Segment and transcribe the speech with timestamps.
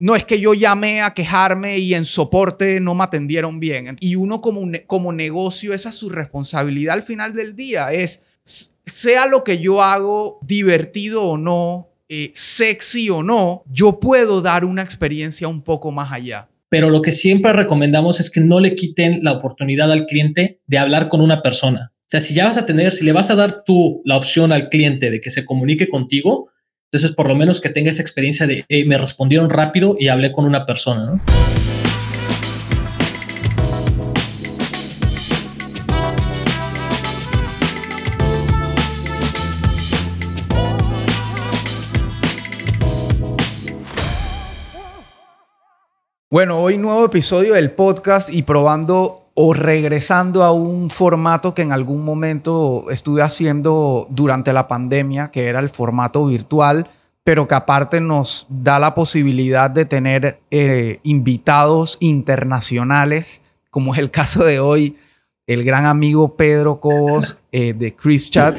[0.00, 3.96] no es que yo llamé a quejarme y en soporte no me atendieron bien.
[4.00, 8.20] Y uno como, como negocio, esa es su responsabilidad al final del día, es
[8.86, 14.64] sea lo que yo hago, divertido o no, eh, sexy o no, yo puedo dar
[14.64, 16.48] una experiencia un poco más allá.
[16.68, 20.78] Pero lo que siempre recomendamos es que no le quiten la oportunidad al cliente de
[20.78, 21.92] hablar con una persona.
[21.94, 24.50] O sea, si ya vas a tener, si le vas a dar tú la opción
[24.50, 26.48] al cliente de que se comunique contigo,
[26.92, 30.44] entonces, por lo menos que tenga esa experiencia de me respondieron rápido y hablé con
[30.44, 31.22] una persona.
[46.28, 51.72] Bueno, hoy nuevo episodio del podcast y probando o regresando a un formato que en
[51.72, 56.88] algún momento estuve haciendo durante la pandemia, que era el formato virtual,
[57.24, 63.40] pero que aparte nos da la posibilidad de tener eh, invitados internacionales,
[63.70, 64.96] como es el caso de hoy,
[65.46, 68.56] el gran amigo Pedro Cobos eh, de Chris Chat,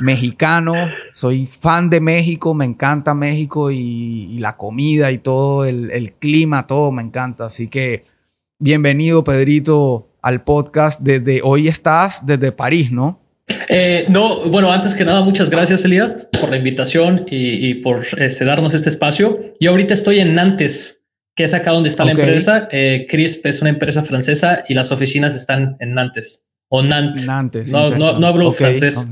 [0.00, 0.74] mexicano.
[1.12, 6.66] Soy fan de México, me encanta México y, la comida y todo, el, el clima,
[6.66, 7.44] todo me encanta.
[7.44, 8.04] Así que
[8.64, 13.20] bienvenido, Pedrito, al podcast desde hoy estás desde París, ¿no?
[13.68, 18.46] Eh, no, bueno, antes que nada, muchas gracias, Elías, por la invitación y, por este,
[18.46, 19.38] darnos este espacio.
[19.60, 21.04] Yo ahorita estoy en Nantes,
[21.36, 22.66] que es acá donde está la empresa.
[22.72, 27.26] Eh, Crisp es una empresa francesa y las oficinas están en Nantes o Nantes.
[27.26, 27.70] Nantes.
[27.70, 29.06] No, no, hablo francés.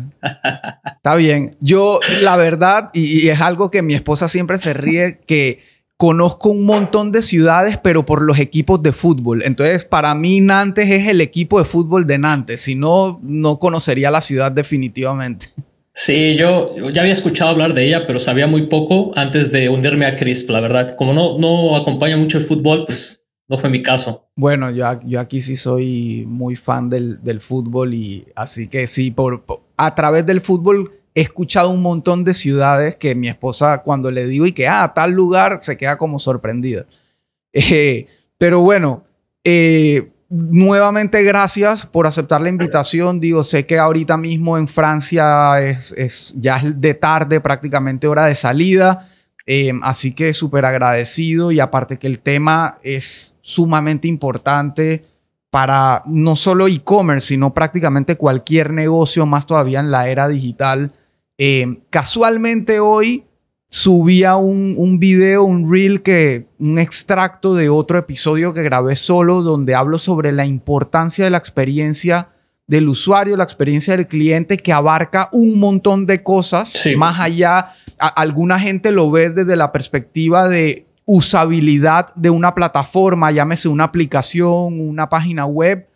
[0.96, 1.56] Está bien.
[1.60, 5.60] Yo, la verdad, y, es algo que mi esposa siempre se ríe, que
[6.02, 9.44] conozco un montón de ciudades, pero por los equipos de fútbol.
[9.44, 12.62] Entonces, para mí Nantes es el equipo de fútbol de Nantes.
[12.62, 15.46] Si no, no conocería la ciudad definitivamente.
[15.94, 20.06] Sí, yo, ya había escuchado hablar de ella, pero sabía muy poco antes de unirme
[20.06, 20.96] a Crisp, la verdad.
[20.96, 24.28] Como no, no acompaño mucho el fútbol, pues no fue mi caso.
[24.34, 29.44] Bueno, yo, yo aquí sí soy muy fan del, fútbol y así que sí, por,
[29.76, 34.26] a través del fútbol he escuchado un montón de ciudades que mi esposa cuando le
[34.26, 36.86] digo y que, ah, tal lugar, se queda como sorprendida.
[37.54, 38.06] Eh,
[38.38, 39.04] pero bueno,
[39.44, 43.20] eh, nuevamente gracias por aceptar la invitación.
[43.20, 48.24] Digo, sé que ahorita mismo en Francia es, es ya es de tarde, prácticamente hora
[48.24, 49.06] de salida.
[49.44, 55.04] Eh, así que súper agradecido y aparte que el tema es sumamente importante
[55.50, 60.92] para no solo e-commerce, sino prácticamente cualquier negocio, más todavía en la era digital
[61.38, 63.24] eh, casualmente hoy
[63.68, 69.42] subía un, un, video, un reel, que, un extracto de otro episodio que grabé solo,
[69.42, 72.28] donde hablo sobre la importancia de la experiencia
[72.66, 78.58] del usuario, la experiencia del cliente, que abarca un montón de cosas, más allá, alguna
[78.58, 85.08] gente lo ve desde la perspectiva de usabilidad de una plataforma, llámese una aplicación, una
[85.08, 85.88] página web,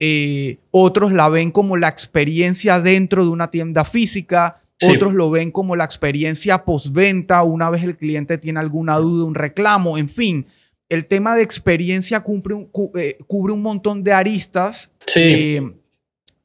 [0.00, 5.50] eh, otros la ven como la experiencia dentro de una tienda física, otros lo ven
[5.50, 10.46] como la experiencia postventa, una vez el cliente tiene alguna duda, un reclamo, en fin.
[10.88, 15.74] El tema de experiencia cubre un, eh, cubre un montón de aristas eh,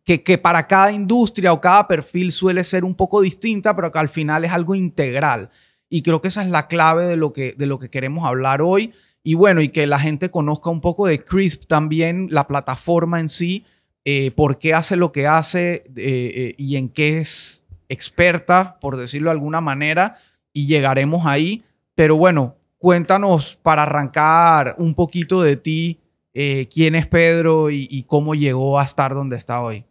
[0.04, 4.00] que, que, para cada industria o cada perfil suele ser un poco distinta, pero que
[4.00, 5.50] al final es algo integral.
[5.90, 8.62] Y creo que esa es la clave de lo que, de lo que queremos hablar
[8.62, 8.94] hoy.
[9.24, 13.30] Y bueno, y que la gente conozca un poco de Crisp también, la plataforma en
[13.30, 13.66] sí,
[14.04, 15.86] eh, por qué hace lo que hace
[16.58, 17.63] y en qué es
[17.94, 20.18] experta, por decirlo de alguna manera,
[20.52, 21.64] y llegaremos ahí.
[21.96, 26.00] Pero bueno, cuéntanos para arrancar un poquito de ti,
[26.34, 29.86] eh, quién es Pedro y, cómo llegó a estar donde está hoy.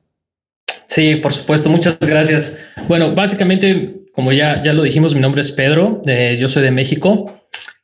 [0.86, 2.58] Sí, por supuesto, muchas gracias.
[2.88, 6.70] Bueno, básicamente, como ya, ya lo dijimos, mi nombre es Pedro, eh, yo soy de
[6.70, 7.32] México.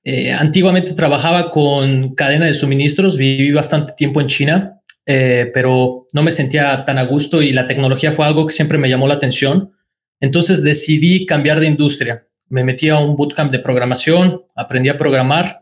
[0.04, 4.74] Eh, antiguamente trabajaba con cadena de suministros, viví bastante tiempo en China,
[5.06, 8.90] pero no me sentía tan a gusto y la tecnología fue algo que siempre me
[8.90, 9.72] llamó la atención.
[10.20, 12.26] Entonces decidí cambiar de industria.
[12.48, 15.60] Me metí a un bootcamp de programación, aprendí a programar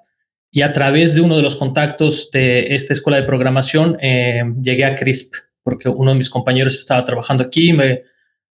[0.52, 4.84] y a través de uno de los contactos de esta escuela de programación eh, llegué
[4.84, 8.02] a CRISP porque uno de mis compañeros estaba trabajando aquí, me,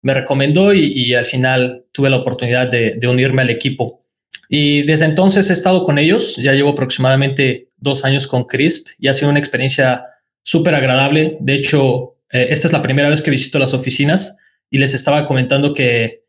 [0.01, 4.03] me recomendó y, al final tuve la oportunidad de, unirme al equipo.
[4.49, 9.09] Y desde entonces he estado con ellos, ya llevo aproximadamente dos años con CRISP y
[9.09, 10.05] ha sido una experiencia
[10.43, 11.37] súper agradable.
[11.41, 14.37] De hecho, eh, esta es la primera vez que visito las oficinas
[14.71, 16.21] y les estaba comentando que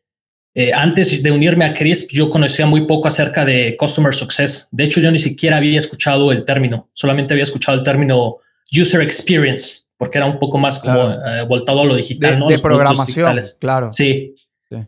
[0.54, 4.68] eh, antes de unirme a CRISP, yo conocía muy poco acerca de Customer Success.
[4.70, 8.36] De hecho, yo ni siquiera había escuchado el término, solamente había escuchado el término
[8.70, 12.48] User Experience, porque era un poco más como eh, voltado a lo digital, de, ¿no?
[12.48, 13.90] De programación, claro.
[13.92, 14.34] Sí,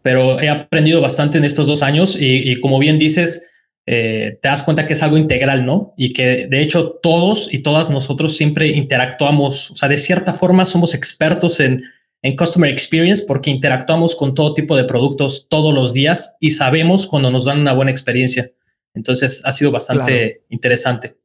[0.02, 3.42] pero he aprendido bastante en estos dos años y, como bien dices,
[3.86, 5.92] eh, te das cuenta que es algo integral, ¿no?
[5.96, 10.64] Y que de hecho todos y todas nosotros siempre interactuamos, o sea, de cierta forma
[10.64, 11.82] somos expertos en,
[12.24, 17.06] en Customer Experience porque interactuamos con todo tipo de productos todos los días y sabemos
[17.06, 18.50] cuando nos dan una buena experiencia.
[18.94, 21.18] Entonces ha sido bastante interesante.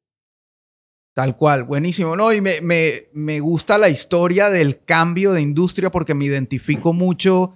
[1.16, 2.34] Tal cual, buenísimo, ¿no?
[2.34, 7.54] Y me, me, me, gusta la historia del cambio de industria porque me identifico mucho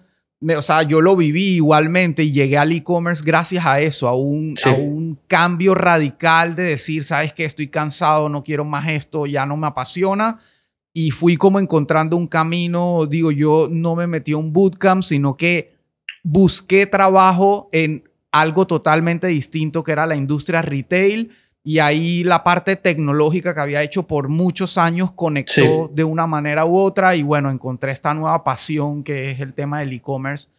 [0.58, 4.56] o sea, yo lo viví igualmente y llegué al e-commerce gracias a eso, a un,
[4.66, 9.46] a un cambio radical de decir, sabes que estoy cansado, no quiero más esto, ya
[9.46, 10.40] no me apasiona.
[10.94, 15.36] Y fui como encontrando un camino, digo, yo no me metí a un bootcamp, sino
[15.36, 15.74] que
[16.24, 21.32] busqué trabajo en algo totalmente distinto que era la industria retail
[21.64, 26.66] y ahí la parte tecnológica que había hecho por muchos años conectó de una manera
[26.66, 30.50] u otra y bueno, encontré esta nueva pasión que es el tema del e-commerce,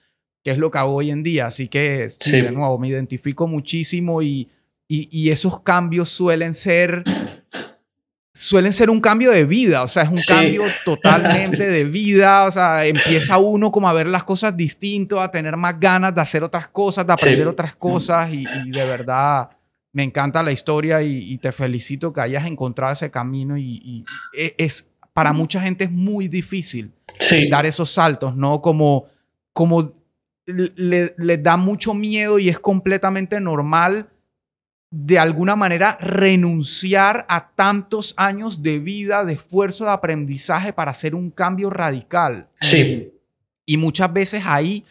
[0.43, 1.47] que es lo que hago hoy en día.
[1.47, 4.49] Así que, sí, de nuevo, me identifico muchísimo y,
[4.89, 7.05] y, esos cambios suelen ser
[8.45, 12.51] suelen ser un cambio de vida, o sea, es un cambio totalmente de vida, o
[12.51, 16.45] sea, empieza uno como a ver las cosas distinto, a tener más ganas de hacer
[16.45, 19.49] otras cosas, de aprender otras cosas y, y de verdad
[19.93, 24.05] me encanta la historia y, te felicito que hayas encontrado ese camino y,
[24.37, 26.93] e, es para mucha gente es muy difícil
[27.49, 28.61] dar esos saltos, ¿no?
[28.61, 29.07] Como,
[29.53, 29.89] como
[30.45, 34.11] le, le, da mucho miedo y es completamente normal
[34.97, 41.15] de alguna manera renunciar a tantos años de vida, de esfuerzo, de aprendizaje para hacer
[41.15, 42.49] un cambio radical.
[42.61, 43.11] Sí.
[43.67, 44.85] y muchas veces ahí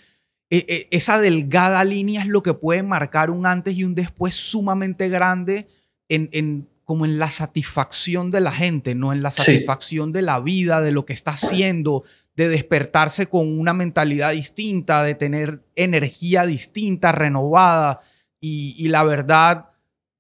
[0.49, 4.35] e, e, esa delgada línea es lo que puede marcar un antes y un después
[4.35, 5.67] sumamente grande
[6.09, 10.81] en, como en la satisfacción de la gente, no en la satisfacción de la vida,
[10.81, 12.03] de lo que está haciendo,
[12.35, 18.01] de despertarse con una mentalidad distinta, de tener energía distinta, renovada.
[18.39, 19.69] Y, la verdad,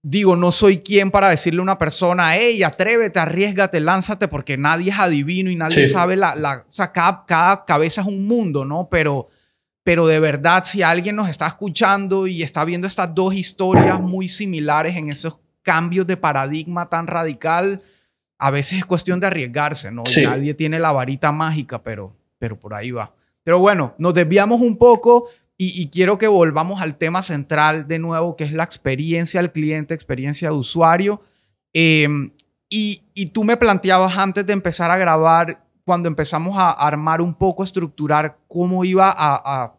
[0.03, 4.91] digo, no soy quien para decirle a una persona, hey, atrévete, arriesgate, lánzate, porque nadie
[4.91, 8.65] es adivino y nadie sabe la, la, o sea, cada, cada cabeza es un mundo,
[8.65, 8.87] ¿no?
[8.89, 9.29] Pero
[9.83, 14.29] pero de verdad, si alguien nos está escuchando y está viendo estas dos historias muy
[14.29, 17.81] similares en esos cambios de paradigma tan radical,
[18.37, 20.03] a veces es cuestión de arriesgarse, ¿no?
[20.23, 23.13] Nadie tiene la varita mágica, pero, pero por ahí va.
[23.43, 28.35] Pero bueno, nos desviamos un poco y, quiero que volvamos al tema central de nuevo,
[28.35, 31.21] que es la experiencia del cliente, experiencia de usuario.
[31.73, 32.31] Em,
[32.69, 37.35] y, y, tú me planteabas antes de empezar a grabar cuando empezamos a armar un
[37.35, 39.75] poco, estructurar cómo iba a,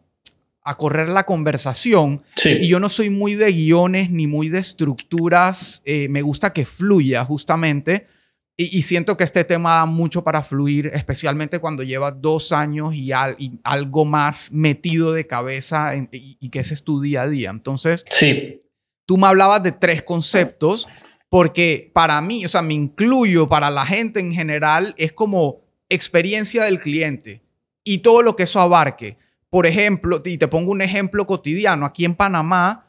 [0.63, 2.23] a, correr la conversación.
[2.43, 5.81] Y yo no soy muy de guiones ni muy de estructuras.
[5.85, 8.07] Eh, me gusta que fluya justamente.
[8.57, 13.11] Y, siento que este tema da mucho para fluir, especialmente cuando lleva dos años y,
[13.11, 17.49] algo más metido de cabeza y, y, que ese es tu día a día.
[17.49, 18.61] Entonces, sí.
[19.05, 20.87] tú me hablabas de tres conceptos,
[21.27, 25.59] porque para mí, o sea, me incluyo para la gente en general, es como
[25.89, 27.43] experiencia del cliente
[27.83, 29.17] y todo lo que eso abarque.
[29.49, 32.87] Por ejemplo, y te pongo un ejemplo cotidiano, aquí en Panamá,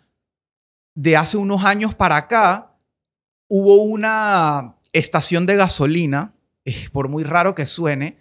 [0.95, 2.73] de hace unos años para acá,
[3.49, 6.35] hubo una estación de gasolina,
[6.65, 8.17] eh, por muy raro que suene,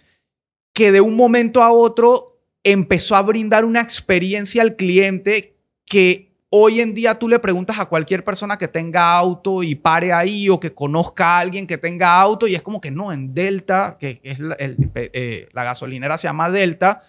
[0.72, 6.80] que de un momento a otro empezó a brindar una experiencia al cliente que Hoy
[6.80, 10.60] en día tú le preguntas a cualquier persona que tenga auto y pare ahí o
[10.60, 14.20] que conozca a alguien que tenga auto y es como que no, en Delta, que
[14.22, 17.00] es la, eh, gasolinera se llama Delta,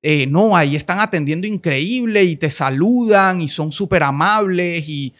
[0.00, 5.14] eh, no, ahí están atendiendo increíble y te saludan y son súper amables y,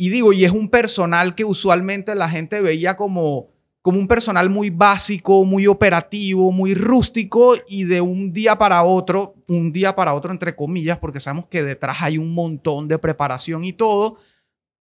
[0.00, 3.50] y digo, y es un personal que usualmente la gente veía como
[3.82, 9.34] como un personal muy básico, muy operativo, muy rústico y de un día para otro,
[9.46, 13.62] un día para otro entre comillas, porque sabemos que detrás hay un montón de preparación
[13.62, 14.16] y todo,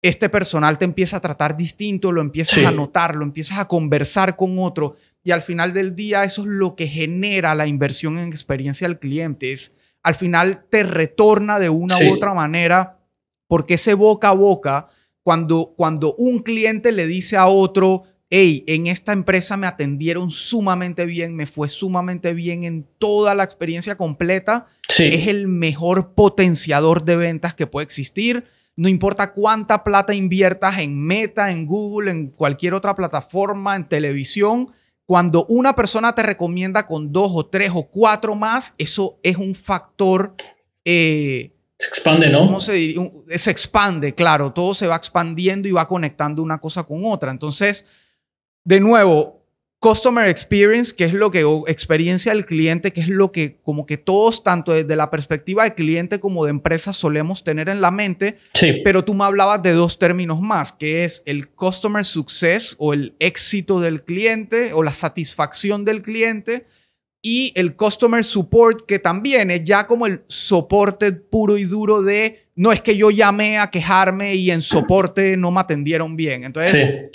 [0.01, 4.37] este personal te empieza a tratar distinto, lo empiezas a notar, lo empiezas a conversar
[4.37, 8.29] con otro y al final del día eso es lo que genera la inversión en
[8.29, 9.51] experiencia del cliente.
[9.51, 12.99] Es, al final te retorna de una u otra manera
[13.47, 14.87] porque ese boca a boca,
[15.29, 21.05] cuando, cuando un cliente le dice a otro, hey, en esta empresa me atendieron sumamente
[21.05, 24.65] bien, me fue sumamente bien en toda la experiencia completa.
[24.97, 28.45] Es el mejor potenciador de ventas que puede existir.
[28.75, 34.71] No importa cuánta plata inviertas en Meta, en Google, en cualquier otra plataforma, en televisión,
[35.05, 39.53] cuando una persona te recomienda con dos o tres o cuatro más, eso es un
[39.53, 40.33] factor...
[40.85, 42.39] Eh, se expande, ¿no?
[42.39, 43.09] ¿Cómo se diría?
[43.37, 44.51] Se expande, claro.
[44.51, 47.31] Todo se va expandiendo y va conectando una cosa con otra.
[47.31, 47.85] Entonces,
[48.65, 49.45] de nuevo,
[49.79, 53.85] customer experience, que es lo que, o experiencia del cliente, que es lo que como
[53.85, 57.91] que todos, tanto desde la perspectiva del cliente como de empresa, solemos tener en la
[57.91, 58.37] mente.
[58.53, 58.81] Sí.
[58.83, 63.15] Pero tú me hablabas de dos términos más, que es el customer success o el
[63.19, 66.65] éxito del cliente o la satisfacción del cliente
[67.21, 72.47] y el customer support, que también es ya como el soporte puro y duro de,
[72.55, 76.45] no es que yo llamé a quejarme y en soporte no me atendieron bien.
[76.45, 77.09] Entonces,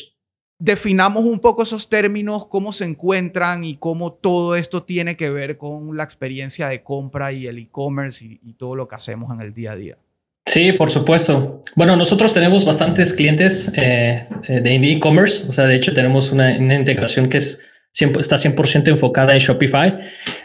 [0.58, 5.56] definamos un poco esos términos, cómo se encuentran y cómo todo esto tiene que ver
[5.56, 9.54] con la experiencia de compra y el e-commerce y, todo lo que hacemos en el
[9.54, 9.99] día a día.
[10.46, 11.61] Sí, por supuesto.
[11.75, 17.30] Bueno, nosotros tenemos bastantes clientes eh, de e-commerce, o sea, de hecho tenemos una integración
[17.30, 17.61] que es
[17.94, 19.98] está 100% enfocada en Shopify.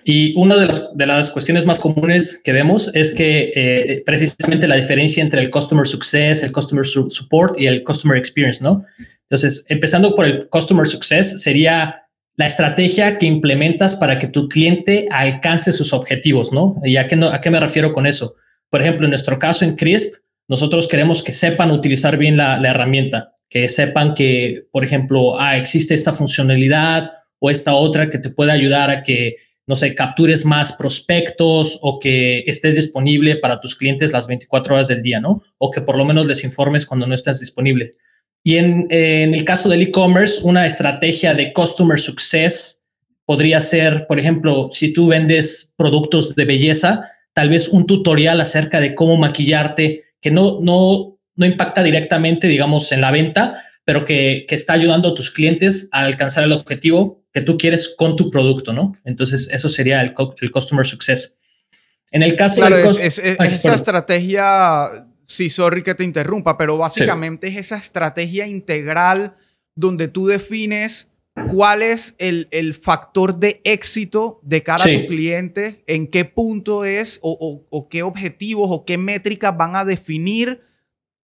[0.03, 4.67] Y una de las, de las cuestiones más comunes que vemos es que eh, precisamente
[4.67, 8.83] la diferencia entre el Customer Success, el Customer Support y el Customer Experience, ¿no?
[9.23, 12.03] Entonces, empezando por el Customer Success, sería
[12.35, 16.75] la estrategia que implementas para que tu cliente alcance sus objetivos, ¿no?
[16.83, 18.31] ¿Y a qué, no, a qué me refiero con eso?
[18.69, 20.13] Por ejemplo, en nuestro caso en CRISP,
[20.47, 25.57] nosotros queremos que sepan utilizar bien la, la herramienta, que sepan que, por ejemplo, ah,
[25.57, 27.09] existe esta funcionalidad
[27.39, 32.00] o esta otra que te puede ayudar a que, no sé, captures más prospectos o
[32.00, 35.41] que estés disponible para tus clientes las 24 horas del día, ¿no?
[35.58, 37.96] O que por lo menos les informes cuando no estés disponible.
[38.43, 42.84] Y en, en el caso del e-commerce, una estrategia de customer success
[43.25, 47.03] podría ser, por ejemplo, si tú vendes productos de belleza,
[47.34, 52.91] tal vez un tutorial acerca de cómo maquillarte que no, no, no impacta directamente, digamos,
[52.91, 57.18] en la venta, pero que, que, está ayudando a tus clientes a alcanzar el objetivo
[57.33, 58.95] que tú quieres con tu producto, ¿no?
[59.03, 61.36] Entonces, eso sería el, el customer success.
[62.12, 67.48] En el caso claro, de es, esa estrategia, sí, sorry que te interrumpa, pero básicamente
[67.48, 69.36] es esa estrategia integral
[69.75, 71.07] donde tú defines
[71.48, 76.83] cuál es el, el factor de éxito de cara a tu cliente, en qué punto
[76.83, 80.62] es o, o, o qué objetivos o qué métricas van a definir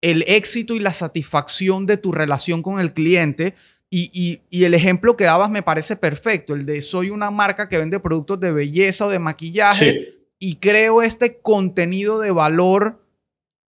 [0.01, 3.55] el éxito y la satisfacción de tu relación con el cliente
[3.97, 7.99] y, el ejemplo que dabas me parece perfecto, el de soy una marca que vende
[7.99, 13.01] productos de belleza o de maquillaje y creo este contenido de valor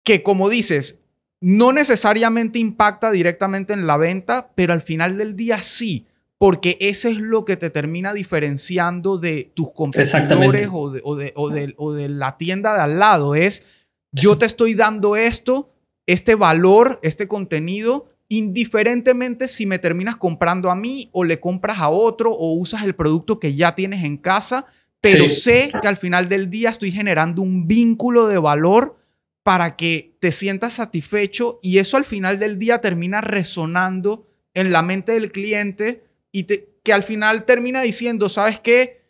[0.04, 1.00] que, como dices,
[1.42, 7.08] no necesariamente impacta directamente en la venta, pero al final del día sí, porque eso
[7.08, 11.74] es lo que te termina diferenciando de tus competidores o de, o, de, o, de,
[11.78, 13.36] o de la tienda de al lado.
[13.36, 13.64] Es,
[14.12, 15.72] yo te estoy dando esto,
[16.08, 21.90] este valor, este contenido, indiferentemente si me terminas comprando a mí o le compras a
[21.90, 24.66] otro o usas el producto que ya tienes en casa,
[25.02, 28.98] pero sé que al final del día estoy generando un vínculo de valor
[29.44, 34.82] para que te sientas satisfecho y eso al final del día termina resonando en la
[34.82, 39.06] mente del cliente y que al final termina diciendo, ¿sabes qué?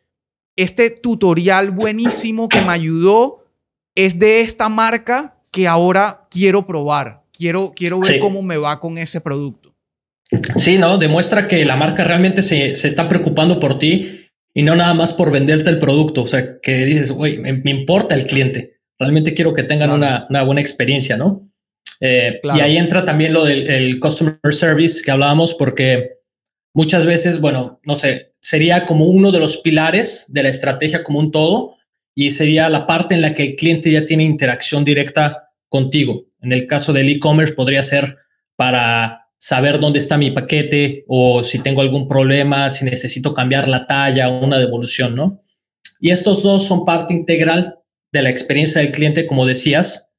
[0.57, 3.45] Este tutorial buenísimo que me ayudó
[3.95, 8.98] es de esta marca que ahora quiero probar quiero, quiero ver cómo me va con
[8.98, 9.75] ese producto.
[10.58, 14.94] Sí, no, demuestra que la marca realmente se, está preocupando por ti y no nada
[14.94, 16.24] más por venderte el producto.
[16.24, 18.80] O sea, que dices, güey, me, importa el cliente.
[18.98, 21.42] Realmente quiero que tengan una, buena experiencia, ¿no?
[22.01, 26.20] Eh, y ahí entra también lo del customer service que hablábamos, porque
[26.74, 31.20] muchas veces, bueno, no sé, sería como uno de los pilares de la estrategia como
[31.20, 31.75] un todo
[32.15, 36.25] y sería la parte en la que el cliente ya tiene interacción directa contigo.
[36.45, 38.17] En el caso del e-commerce podría ser
[38.55, 43.85] para saber dónde está mi paquete o si tengo algún problema, si necesito cambiar la
[43.87, 45.41] talla o una devolución, ¿no?
[45.99, 47.79] Y estos dos son parte integral
[48.11, 50.11] de la experiencia del cliente, como decías,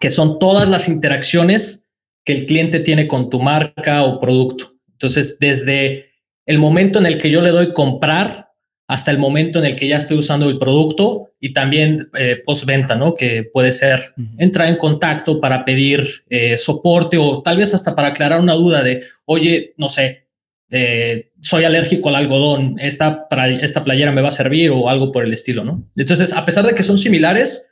[0.00, 1.84] que son todas las interacciones
[2.24, 4.74] que el cliente tiene con tu marca o producto.
[4.90, 6.12] Entonces, desde
[6.46, 8.52] el momento en el que yo le doy comprar
[8.86, 12.96] hasta el momento en el que ya estoy usando el producto y también eh, postventa,
[12.96, 13.14] ¿no?
[13.14, 18.08] Que puede ser entrar en contacto para pedir eh, soporte o tal vez hasta para
[18.08, 20.26] aclarar una duda de, oye, no sé,
[20.70, 25.12] eh, soy alérgico al algodón, esta, para, esta playera me va a servir o algo
[25.12, 25.88] por el estilo, ¿no?
[25.96, 27.70] Entonces, a pesar de que son similares,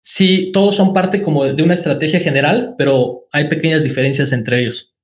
[0.00, 4.94] sí, todos son parte como de una estrategia general, pero hay pequeñas diferencias entre ellos.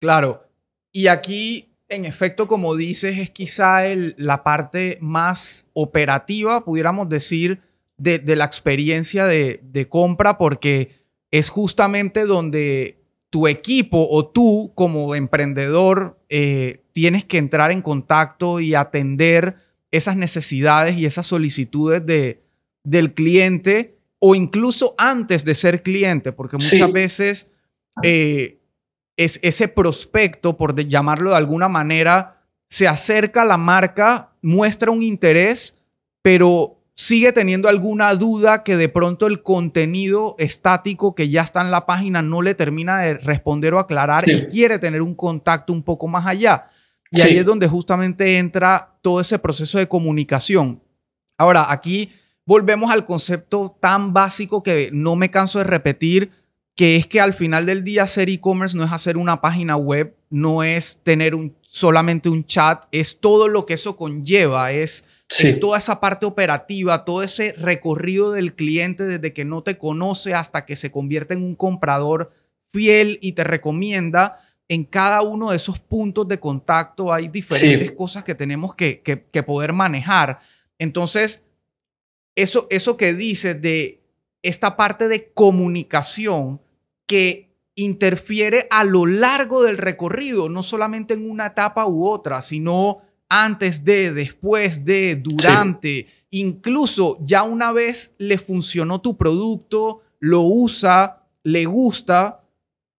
[0.00, 0.48] Claro.
[0.92, 3.82] Y aquí en efecto, como dices, es quizá
[4.16, 7.60] la parte más operativa, pudiéramos decir,
[7.98, 10.96] de, la experiencia de, compra, porque
[11.30, 12.98] es justamente donde
[13.30, 19.56] tu equipo o tú como emprendedor eh, tienes que entrar en contacto y atender
[19.90, 22.42] esas necesidades y esas solicitudes de,
[22.82, 27.46] del cliente o incluso antes de ser cliente, porque muchas veces...
[28.02, 28.58] Eh,
[29.16, 35.02] es ese prospecto, por llamarlo de alguna manera, se acerca a la marca, muestra un
[35.02, 35.74] interés,
[36.22, 41.70] pero sigue teniendo alguna duda que de pronto el contenido estático que ya está en
[41.70, 45.82] la página no le termina de responder o aclarar y quiere tener un contacto un
[45.82, 46.66] poco más allá.
[47.10, 50.82] Y ahí es donde justamente entra todo ese proceso de comunicación.
[51.36, 52.10] Ahora, aquí
[52.46, 56.30] volvemos al concepto tan básico que no me canso de repetir,
[56.74, 60.16] que es que al final del día hacer e-commerce no es hacer una página web,
[60.30, 65.04] no es tener un, solamente un chat, es todo lo que eso conlleva, es,
[65.38, 70.34] es toda esa parte operativa, todo ese recorrido del cliente desde que no te conoce
[70.34, 72.32] hasta que se convierte en un comprador
[72.68, 74.38] fiel y te recomienda.
[74.68, 79.42] En cada uno de esos puntos de contacto hay diferentes cosas que tenemos que, que
[79.42, 80.38] poder manejar.
[80.78, 81.42] Entonces,
[82.34, 84.01] eso, eso que dices de
[84.42, 86.60] esta parte de comunicación
[87.06, 92.98] que interfiere a lo largo del recorrido, no solamente en una etapa u otra, sino
[93.28, 101.24] antes de, después de, durante, incluso ya una vez le funcionó tu producto, lo usa,
[101.42, 102.42] le gusta,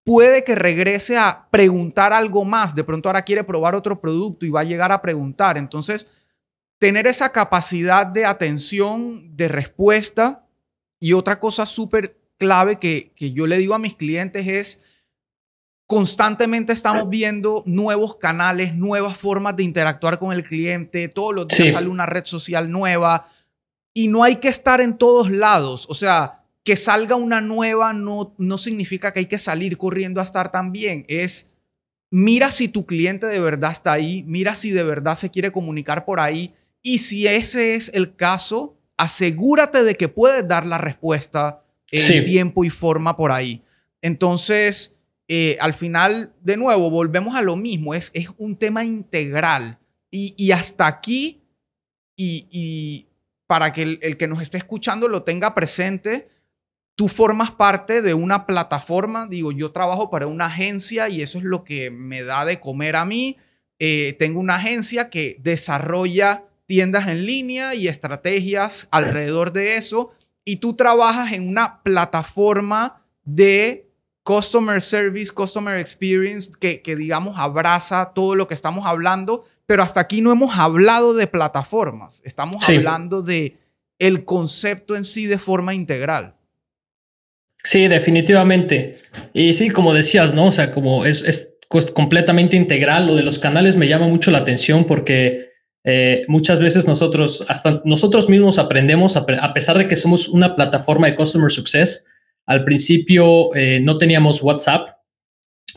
[0.04, 2.74] puede que regrese a preguntar algo más.
[2.76, 5.58] De pronto ahora quiere probar otro producto y va a llegar a preguntar.
[5.58, 6.08] Entonces,
[6.80, 10.43] tener esa capacidad de atención, de respuesta.
[11.04, 14.80] Y otra cosa súper clave que, que yo le digo a mis clientes es,
[15.86, 21.74] constantemente estamos viendo nuevos canales, nuevas formas de interactuar con el cliente, todos los días
[21.74, 23.28] sale una red social nueva.
[23.94, 28.34] Y no hay que estar en todos lados, o sea, que salga una nueva no,
[28.38, 31.52] no significa que hay que salir corriendo a estar también, es
[32.12, 36.06] mira si tu cliente de verdad está ahí, mira si de verdad se quiere comunicar
[36.06, 36.54] por ahí.
[36.82, 42.64] Y si ese es el caso, asegúrate de que puedes dar la respuesta en tiempo
[42.64, 43.62] y forma por ahí.
[44.02, 44.96] Entonces,
[45.28, 49.80] eh, al final, de nuevo, volvemos a lo mismo, es, es un tema integral.
[50.16, 51.42] Y, hasta aquí,
[52.16, 53.08] y,
[53.48, 56.28] para que el, el, que nos esté escuchando lo tenga presente,
[56.96, 61.44] tú formas parte de una plataforma, digo, yo trabajo para una agencia y eso es
[61.44, 63.38] lo que me da de comer a mí.
[63.80, 70.12] Eh, tengo una agencia que desarrolla tiendas en línea y estrategias alrededor de eso.
[70.46, 73.90] Y tú trabajas en una plataforma de
[74.24, 80.00] customer service, customer experience, que, que, digamos abraza todo lo que estamos hablando, pero hasta
[80.00, 83.58] aquí no hemos hablado de plataformas, estamos hablando de
[84.00, 86.36] el concepto en sí de forma integral.
[87.64, 88.98] Sí, definitivamente.
[89.34, 90.48] Y sí, como decías, ¿no?
[90.48, 91.54] O sea, como es, es
[91.94, 95.53] completamente integral, lo de los canales me llama mucho la atención porque
[95.84, 101.08] eh, muchas veces nosotros, hasta nosotros mismos aprendemos, a, pesar de que somos una plataforma
[101.08, 102.06] de Customer Success,
[102.46, 104.90] al principio eh, no teníamos WhatsApp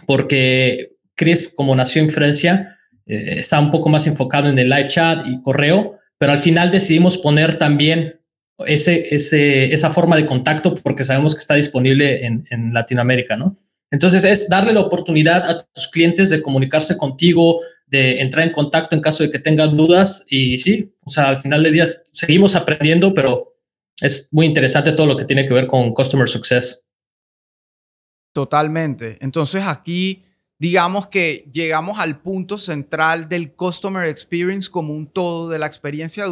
[0.07, 4.88] porque Chris, como nació en Francia, eh, está un poco más enfocado en el live
[4.88, 8.21] chat y correo, pero al final decidimos poner también
[8.66, 13.55] ese, ese, esa forma de contacto porque sabemos que está disponible en, en Latinoamérica, ¿no?
[13.90, 18.96] Entonces es darle la oportunidad a tus clientes de comunicarse contigo, de entrar en contacto
[18.96, 22.57] en caso de que tengan dudas y sí, o sea, al final del día seguimos
[22.57, 23.53] aprendiendo, pero
[24.01, 26.83] es muy interesante todo lo que tiene que ver con Customer Success.
[28.33, 29.18] Totalmente.
[29.20, 30.25] Entonces aquí
[30.59, 36.27] digamos que llegamos al punto central del Customer Experience como un todo, de la experiencia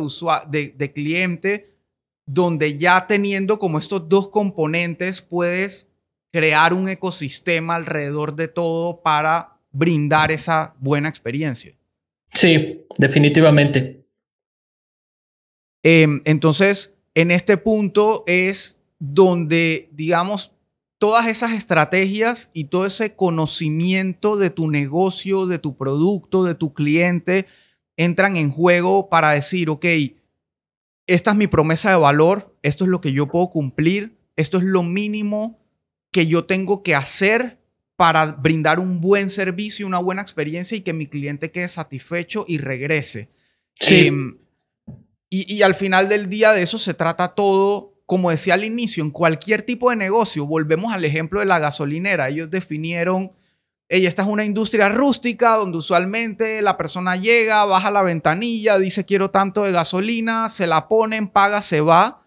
[0.48, 1.76] de, de cliente,
[2.26, 5.88] donde ya teniendo como estos dos componentes puedes
[6.32, 11.76] crear un ecosistema alrededor de todo para brindar esa buena experiencia.
[12.32, 14.06] Sí, definitivamente.
[15.82, 20.52] Em, entonces, en este punto es donde, digamos,
[20.98, 26.72] todas esas estrategias y todo ese conocimiento de tu negocio, de tu producto, de tu
[26.72, 27.46] cliente,
[27.96, 29.84] entran en juego para decir, ok,
[31.06, 34.64] esta es mi promesa de valor, esto es lo que yo puedo cumplir, esto es
[34.64, 35.58] lo mínimo
[36.10, 37.63] que yo tengo que hacer
[37.96, 42.58] para brindar un buen servicio, una buena experiencia y que mi cliente quede satisfecho y
[42.58, 43.30] regrese.
[43.80, 44.38] Em,
[45.30, 49.02] y, y, al final del día de eso se trata todo, como decía al inicio,
[49.02, 50.46] en cualquier tipo de negocio.
[50.46, 52.28] Volvemos al ejemplo de la gasolinera.
[52.28, 53.32] Ellos definieron,
[53.88, 59.04] ella esta es una industria rústica donde usualmente la persona llega, baja la ventanilla, dice
[59.04, 62.24] quiero tanto de gasolina, se la ponen, paga, se va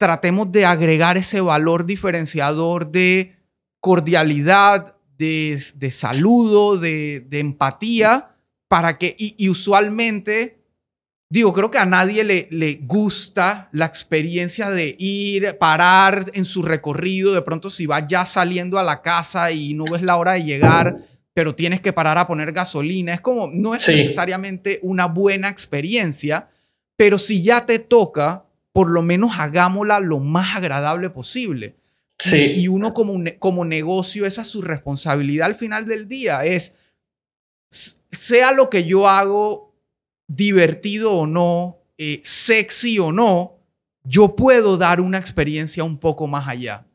[0.00, 3.36] tratemos de agregar ese valor diferenciador de
[3.80, 8.36] cordialidad, de, saludo, de, empatía,
[8.68, 10.62] para que, y, usualmente,
[11.28, 16.62] digo, creo que a nadie le, le gusta la experiencia de ir, parar en su
[16.62, 20.32] recorrido, de pronto si va ya saliendo a la casa y no ves la hora
[20.32, 20.96] de llegar,
[21.34, 23.12] pero tienes que parar a poner gasolina.
[23.12, 26.48] Es como, no es necesariamente una buena experiencia,
[26.96, 31.76] pero si ya te toca, por lo menos hagámosla lo más agradable posible.
[32.20, 32.52] Sí.
[32.54, 36.74] Y, uno como, como negocio, esa es su responsabilidad al final del día, es,
[38.12, 39.74] sea lo que yo hago,
[40.28, 43.58] divertido o no, eh, sexy o no,
[44.04, 46.86] yo puedo dar una experiencia un poco más allá.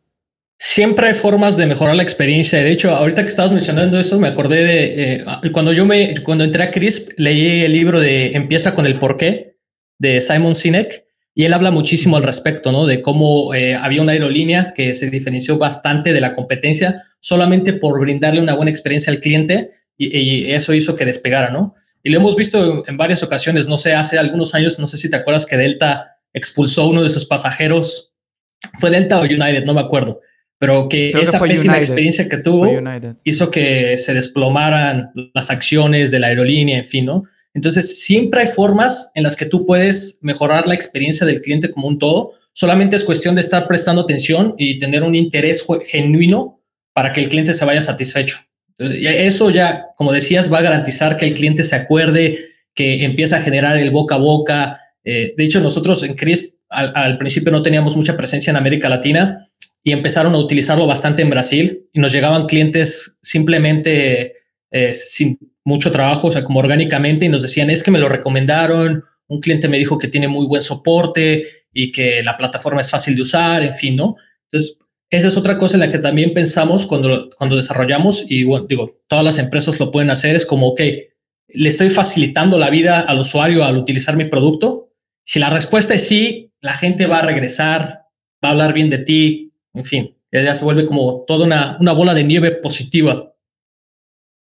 [0.58, 2.60] Siempre hay formas de mejorar la experiencia.
[2.64, 6.44] De hecho, ahorita que estabas mencionando eso, me acordé de eh, cuando yo me, cuando
[6.44, 9.58] entré a CRISP, leí el libro de Empieza con el porqué
[10.00, 11.06] de Simon Sinek
[11.38, 12.88] y él habla muchísimo al respecto, ¿no?
[12.88, 18.00] De cómo eh, había una aerolínea que se diferenció bastante de la competencia solamente por
[18.00, 21.74] brindarle una buena experiencia al cliente y, eso hizo que despegara, ¿no?
[22.04, 25.10] Y lo hemos visto en varias ocasiones, no sé, hace algunos años, no sé si
[25.10, 28.13] te acuerdas que Delta expulsó uno de sus pasajeros,
[28.80, 30.21] fue Delta o United, no me acuerdo,
[30.58, 32.67] pero que esa pésima experiencia que tuvo
[33.24, 37.24] hizo que se desplomaran las acciones de la aerolínea, en fin, ¿no?
[37.56, 41.88] Entonces, siempre hay formas en las que tú puedes mejorar la experiencia del cliente como
[41.88, 42.34] un todo.
[42.52, 46.62] Solamente es cuestión de estar prestando atención y tener un interés genuino
[46.94, 48.38] para que el cliente se vaya satisfecho.
[48.78, 52.38] Eso ya, como decías, va a garantizar que el cliente se acuerde,
[52.74, 54.78] que empieza a generar el boca a boca.
[55.06, 59.39] Eh, de hecho, nosotros en CRISP al, principio no teníamos mucha presencia en América Latina
[59.82, 64.34] y empezaron a utilizarlo bastante en Brasil y nos llegaban clientes simplemente
[64.78, 68.10] eh, sin mucho trabajo, o sea, como orgánicamente y nos decían, es que me lo
[68.10, 72.92] recomendaron, un cliente me dijo que tiene muy buen soporte y que la plataforma es
[72.92, 74.18] fácil de usar, en fin, ¿no?
[74.52, 74.76] Entonces,
[75.10, 79.00] esa es otra cosa en la que también pensamos cuando, cuando desarrollamos y bueno, digo,
[79.08, 80.82] todas las empresas lo pueden hacer, es como, ok,
[81.48, 84.92] le estoy facilitando la vida al usuario al utilizar mi producto.
[85.24, 88.08] Si la respuesta es sí, la gente va a regresar,
[88.44, 91.94] va a hablar bien de ti, en fin, ya se vuelve como toda una, una
[91.94, 93.32] bola de nieve positiva.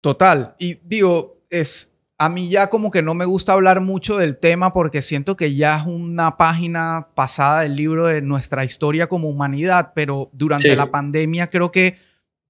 [0.01, 0.55] Total.
[0.59, 4.73] Y digo, es, a mí ya como que no me gusta hablar mucho del tema
[4.73, 9.93] porque siento que ya es una página pasada del libro de nuestra historia como humanidad,
[9.95, 11.97] pero durante la pandemia creo que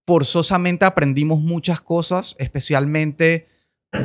[0.05, 3.47] forzosamente aprendimos muchas cosas, especialmente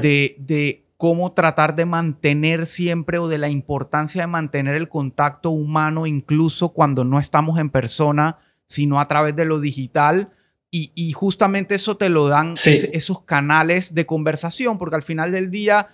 [0.02, 5.50] de, de cómo tratar de mantener siempre o de la importancia de mantener el contacto
[5.50, 10.30] humano incluso cuando no estamos en persona, sino a través de lo digital
[10.76, 15.86] y, justamente eso te lo dan esos canales de conversación, porque al final del día,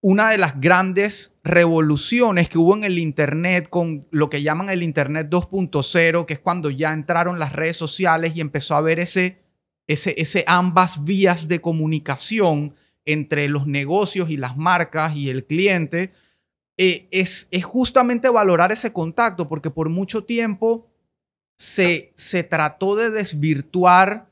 [0.00, 4.84] una de las grandes revoluciones que hubo en el Internet con lo que llaman el
[4.84, 9.40] Internet 2.0, que es cuando ya entraron las redes sociales y empezó a haber ese,
[9.88, 16.12] ese, ese ambas vías de comunicación entre los negocios y las marcas y el cliente,
[16.76, 20.89] eh, es, es justamente valorar ese contacto, porque por mucho tiempo
[21.60, 24.30] se, se trató de desvirtuar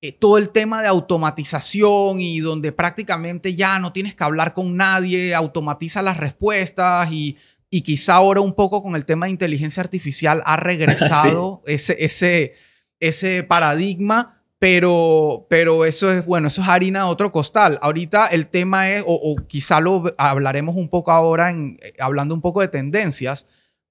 [0.00, 4.78] eh, todo el tema de automatización y donde prácticamente ya no tienes que hablar con
[4.78, 7.36] nadie, automatiza las respuestas y,
[7.68, 12.54] y quizá ahora un poco con el tema de inteligencia artificial ha regresado ese, ese,
[12.98, 14.38] ese paradigma.
[14.58, 17.78] Pero, pero eso es, bueno, eso es harina de otro costal.
[17.80, 22.34] Ahorita el tema es, o, o quizá lo hablaremos un poco ahora, en, eh, hablando
[22.34, 23.46] un poco de tendencias,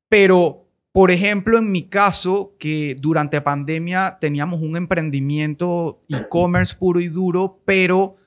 [0.09, 7.09] pero por ejemplo, en mi caso, que durante pandemia teníamos un emprendimiento e-commerce puro y
[7.09, 8.17] duro, pero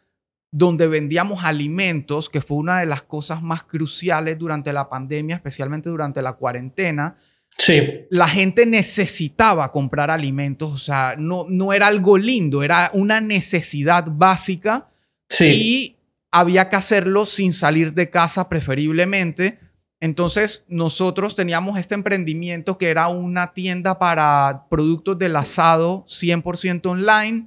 [0.53, 5.89] donde vendíamos alimentos, que fue una de las cosas más cruciales durante la pandemia, especialmente
[5.89, 7.17] durante la cuarentena.
[7.57, 8.07] Sí.
[8.11, 14.07] La gente necesitaba comprar alimentos, o sea, no, no era algo lindo, era una necesidad
[14.09, 14.89] básica.
[15.29, 15.47] Sí.
[15.47, 15.97] Y
[16.31, 19.59] había que hacerlo sin salir de casa preferiblemente
[20.03, 27.47] entonces, nosotros teníamos este emprendimiento que era una tienda para productos del asado 100% online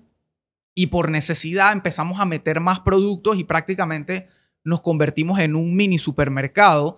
[0.74, 4.28] y por necesidad empezamos a meter más productos y prácticamente
[4.64, 6.98] nos convertimos en un mini supermercado.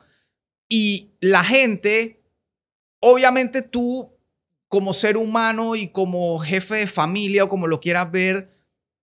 [0.69, 2.21] Y la gente,
[2.99, 4.11] obviamente tú
[4.67, 8.51] como ser humano y como jefe de familia o como lo quieras ver,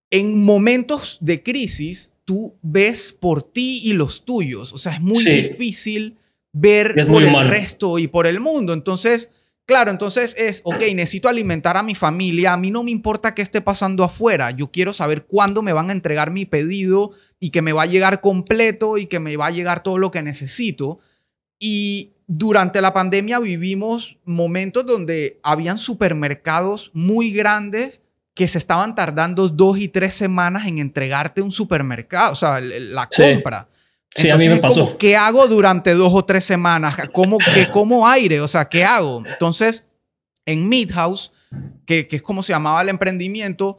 [0.09, 4.73] en momentos de crisis, tú ves por ti y los tuyos.
[4.73, 6.17] O sea, es muy difícil
[6.55, 8.73] ver por el resto y por el mundo.
[8.73, 9.29] Entonces,
[9.67, 13.43] claro, entonces es, ok, necesito alimentar a mi familia, a mí no me importa qué
[13.43, 17.61] esté pasando afuera, yo quiero saber cuándo me van a entregar mi pedido y que
[17.61, 21.01] me va a llegar completo y que me va a llegar todo lo que necesito.
[21.59, 28.01] Y durante la pandemia vivimos momentos donde habían supermercados muy grandes
[28.33, 33.09] que se estaban tardando dos y tres semanas en entregarte un supermercado, o sea, la
[33.09, 33.69] compra.
[33.71, 33.77] Sí,
[34.31, 34.97] a mí me pasó.
[34.99, 36.97] ¿Qué hago durante dos o tres semanas?
[37.13, 38.41] ¿Cómo, que, ¿Cómo aire?
[38.41, 39.23] O sea, ¿qué hago?
[39.27, 39.85] Entonces,
[40.47, 41.33] en Midhouse,
[41.87, 43.79] que, que es como se llamaba el emprendimiento,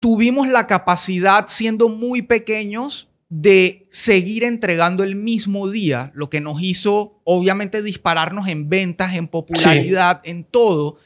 [0.00, 6.62] tuvimos la capacidad, siendo muy pequeños, de seguir entregando el mismo día, lo que nos
[6.62, 10.96] hizo obviamente dispararnos en ventas, en popularidad, en todo.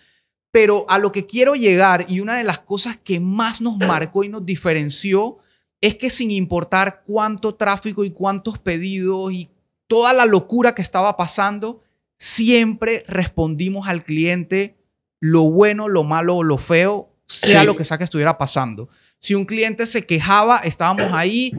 [0.50, 4.24] Pero a lo que quiero llegar y una de las cosas que más nos marcó
[4.24, 5.38] y nos diferenció
[5.80, 9.50] es que sin importar cuánto tráfico y cuántos pedidos y
[9.86, 11.82] toda la locura que estaba pasando,
[12.18, 14.76] siempre respondimos al cliente
[15.20, 18.88] lo bueno, lo malo o lo feo, sea lo que sea que estuviera pasando.
[19.18, 21.52] Si un cliente se quejaba, estábamos ahí,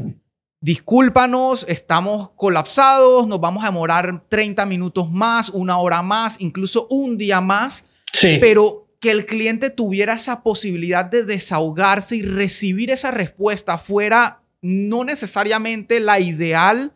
[0.59, 7.17] discúlpanos, estamos colapsados, nos vamos a demorar 30 minutos más, una hora más, incluso un
[7.17, 7.85] día más.
[8.13, 8.37] Sí.
[8.41, 15.03] Pero que el cliente tuviera esa posibilidad de desahogarse y recibir esa respuesta fuera no
[15.03, 16.93] necesariamente la ideal,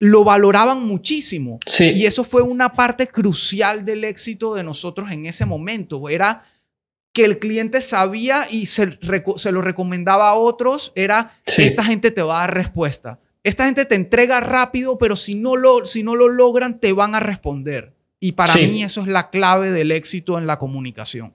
[0.00, 1.60] lo valoraban muchísimo.
[1.78, 6.08] Y eso fue una parte crucial del éxito de nosotros en ese momento.
[6.08, 6.42] Era
[7.12, 8.98] que el cliente sabía y se,
[9.36, 13.20] se lo recomendaba a otros, era, esta gente te va a dar respuesta.
[13.44, 17.14] Esta gente te entrega rápido, pero si no lo, si no lo logran, te van
[17.14, 17.94] a responder.
[18.20, 21.32] Y para mí eso es la clave del éxito en la comunicación.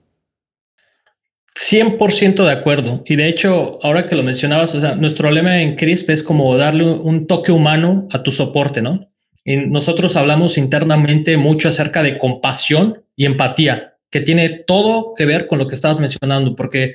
[1.56, 3.02] 100% de acuerdo.
[3.06, 7.26] Y de hecho, ahora que lo mencionabas, nuestro lema en CRISP es como darle un
[7.26, 9.08] toque humano a tu soporte, ¿no?
[9.44, 15.46] Y nosotros hablamos internamente mucho acerca de compasión y empatía, que tiene todo que ver
[15.46, 16.92] con lo que estabas mencionando, porque,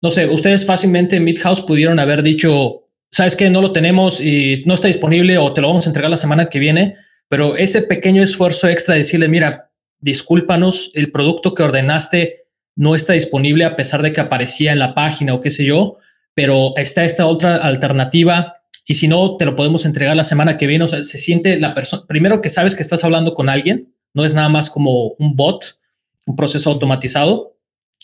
[0.00, 4.62] no sé, ustedes fácilmente en Midhouse pudieron haber dicho, sabes que no lo tenemos y
[4.66, 6.94] no está disponible o te lo vamos a entregar la semana que viene,
[7.32, 12.44] pero ese pequeño esfuerzo extra de decirle, mira, discúlpanos, el producto que ordenaste
[12.76, 15.96] no está disponible a pesar de que aparecía en la página o qué sé yo,
[16.34, 18.52] pero está esta otra alternativa
[18.84, 20.84] y si no, te lo podemos entregar la semana que viene.
[20.84, 24.26] O sea, se siente la persona, primero que sabes que estás hablando con alguien, no
[24.26, 25.78] es nada más como un bot,
[26.26, 27.56] un proceso automatizado.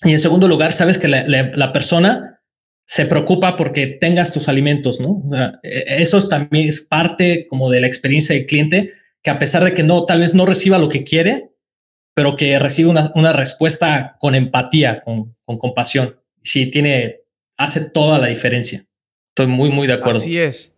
[0.05, 2.41] Y en segundo lugar, sabes que la, persona
[2.87, 5.23] se preocupa porque tengas tus alimentos, ¿no?
[5.63, 8.89] E, eso también es parte como de la experiencia del cliente,
[9.29, 11.53] a pesar de que no, tal vez no reciba lo que quiere,
[12.15, 16.21] pero que recibe una, respuesta con empatía, con, compasión.
[16.43, 17.21] Sí, tiene,
[17.57, 18.87] hace toda la diferencia.
[19.31, 20.19] Estoy muy, muy de acuerdo.
[20.19, 20.73] Así es.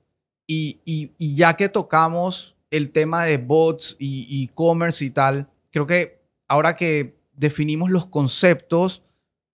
[0.46, 6.76] Y, ya que tocamos el tema de bots y e-commerce y tal, creo que ahora
[6.76, 9.02] que definimos los conceptos,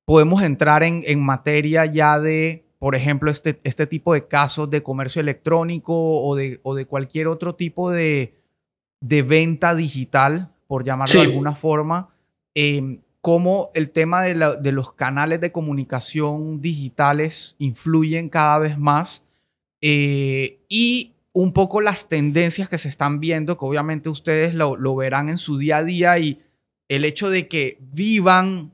[0.04, 5.20] podemos entrar en, materia ya de, por ejemplo, este, este tipo de casos de comercio
[5.20, 8.34] electrónico o de, o de cualquier otro tipo de,
[9.00, 12.08] de venta digital por llamarlo de alguna forma,
[12.54, 19.22] eh, cómo el tema de, los canales de comunicación digitales influyen cada vez más
[19.80, 25.28] eh, y un poco las tendencias que se están viendo, que obviamente ustedes lo, verán
[25.28, 26.40] en su día a día y
[26.88, 28.72] el hecho de que vivan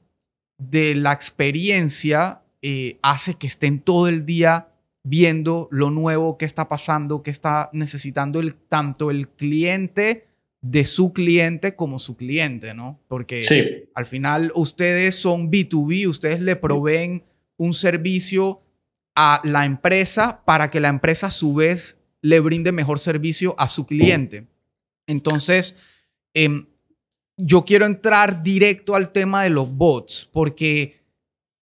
[0.58, 4.68] de la experiencia eh, hace que estén todo el día
[5.04, 10.28] viendo lo nuevo que está pasando, que está necesitando el, tanto el cliente
[10.60, 13.00] de su cliente como su cliente, ¿no?
[13.08, 17.24] Porque al final ustedes son B2B, ustedes le proveen
[17.56, 18.62] un servicio
[19.16, 23.66] a la empresa para que la empresa a su vez le brinde mejor servicio a
[23.66, 24.46] su cliente.
[25.08, 25.74] Entonces,
[26.32, 26.66] em,
[27.36, 31.01] yo quiero entrar directo al tema de los bots, porque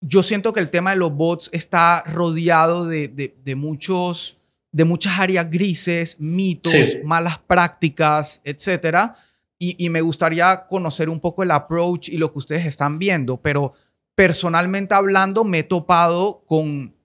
[0.01, 5.49] yo siento que el tema de los bots está rodeado de muchos de muchas áreas
[5.49, 9.15] grises, mitos, malas prácticas, etcétera.
[9.63, 13.73] Y, me gustaría conocer un poco el approach y lo que ustedes están viendo, pero
[14.15, 16.95] personalmente hablando me he topado con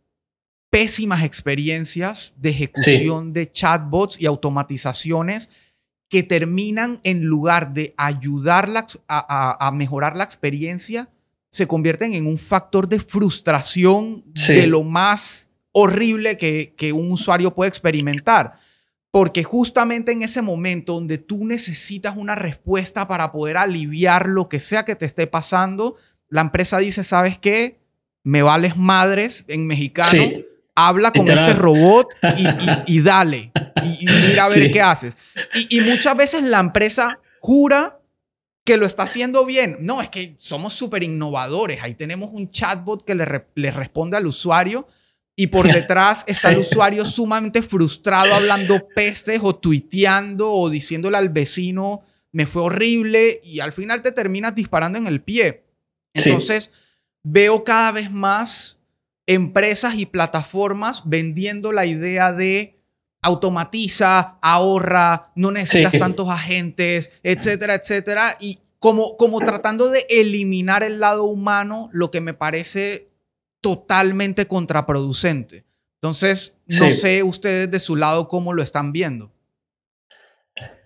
[0.70, 5.50] pésimas experiencias de ejecución de chatbots y automatizaciones
[6.08, 8.72] que terminan en lugar de ayudar
[9.06, 11.10] a, mejorar la experiencia,
[11.50, 17.68] se convierten en un factor de frustración de lo más horrible que, un usuario puede
[17.68, 18.54] experimentar.
[19.10, 24.60] Porque justamente en ese momento donde tú necesitas una respuesta para poder aliviar lo que
[24.60, 25.96] sea que te esté pasando,
[26.28, 27.78] la empresa dice, ¿sabes qué?
[28.22, 30.30] Me vales madres en mexicano.
[30.74, 32.08] Habla con este robot
[32.86, 33.52] y, dale.
[33.82, 35.16] Y, mira a ver qué haces.
[35.70, 37.98] Y, muchas veces la empresa jura
[38.66, 39.78] que lo está haciendo bien.
[39.80, 41.82] No, es que somos súper innovadores.
[41.82, 44.86] Ahí tenemos un chatbot que le, le responde al usuario
[45.36, 51.28] y por detrás está el usuario sumamente frustrado hablando pestes o tuiteando o diciéndole al
[51.28, 52.02] vecino,
[52.32, 55.64] me fue horrible y al final te terminas disparando en el pie.
[56.12, 56.70] Entonces,
[57.22, 58.78] veo cada vez más
[59.26, 62.75] empresas y plataformas vendiendo la idea de
[63.26, 68.36] automatiza, ahorra, no necesitas tantos agentes, etcétera, etcétera.
[68.40, 73.08] Y como, como tratando de eliminar el lado humano, lo que me parece
[73.60, 75.64] totalmente contraproducente.
[75.96, 79.32] Entonces, no sé ustedes de su lado cómo lo están viendo.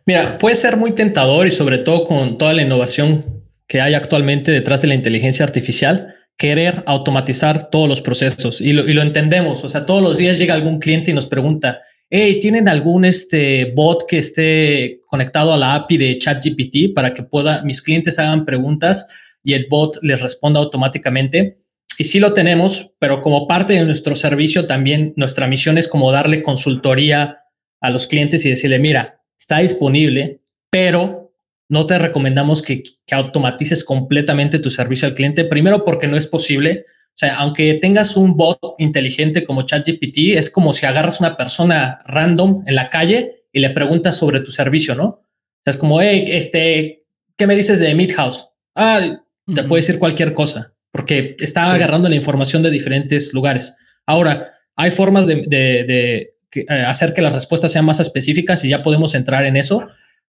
[0.06, 4.50] Mira, puede ser muy tentador y sobre todo con toda la innovación que hay actualmente
[4.50, 9.62] detrás de la inteligencia artificial, querer automatizar todos los procesos y lo, y lo entendemos.
[9.62, 13.72] O sea, todos los días llega algún cliente y nos pregunta, hey, ¿tienen algún este
[13.74, 18.44] bot que esté conectado a la API de ChatGPT para que pueda mis clientes hagan
[18.44, 19.06] preguntas
[19.42, 21.58] y el bot les responda automáticamente?
[21.96, 26.10] Y sí lo tenemos, pero como parte de nuestro servicio también nuestra misión es como
[26.10, 27.36] darle consultoría
[27.80, 31.32] a los clientes y decirle, mira, está disponible, pero
[31.68, 35.44] no te recomendamos que, automatices completamente tu servicio al cliente.
[35.44, 36.84] Primero, porque no es posible.
[37.20, 41.98] O sea, aunque tengas un bot inteligente como ChatGPT, es como si agarras una persona
[42.06, 45.04] random en la calle y le preguntas sobre tu servicio, ¿no?
[45.04, 47.04] O sea, es como, hey, este,
[47.36, 48.48] ¿qué me dices de Midhouse?
[48.74, 49.18] Ah,
[49.54, 53.74] te puede decir cualquier cosa, porque está agarrando la información de diferentes lugares.
[54.06, 59.14] Ahora, hay formas de, eh, hacer que las respuestas sean más específicas y ya podemos
[59.14, 59.86] entrar en eso.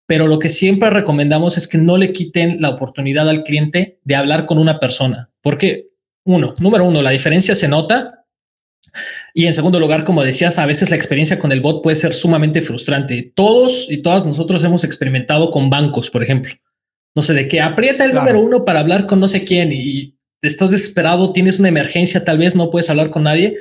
[0.08, 4.16] Pero lo que siempre recomendamos es que no le quiten la oportunidad al cliente de
[4.16, 5.30] hablar con una persona.
[5.42, 5.86] Porque,
[6.26, 8.26] uno, número uno, la diferencia se nota.
[9.34, 12.14] Y en segundo lugar, como decías, a veces la experiencia con el bot puede ser
[12.14, 13.32] sumamente frustrante.
[13.36, 16.54] Todos y todas nosotros hemos experimentado con bancos, por ejemplo.
[17.16, 20.18] No sé, de que aprieta el número uno para hablar con no sé quién y
[20.42, 23.56] estás desesperado, tienes una emergencia, tal vez no puedes hablar con nadie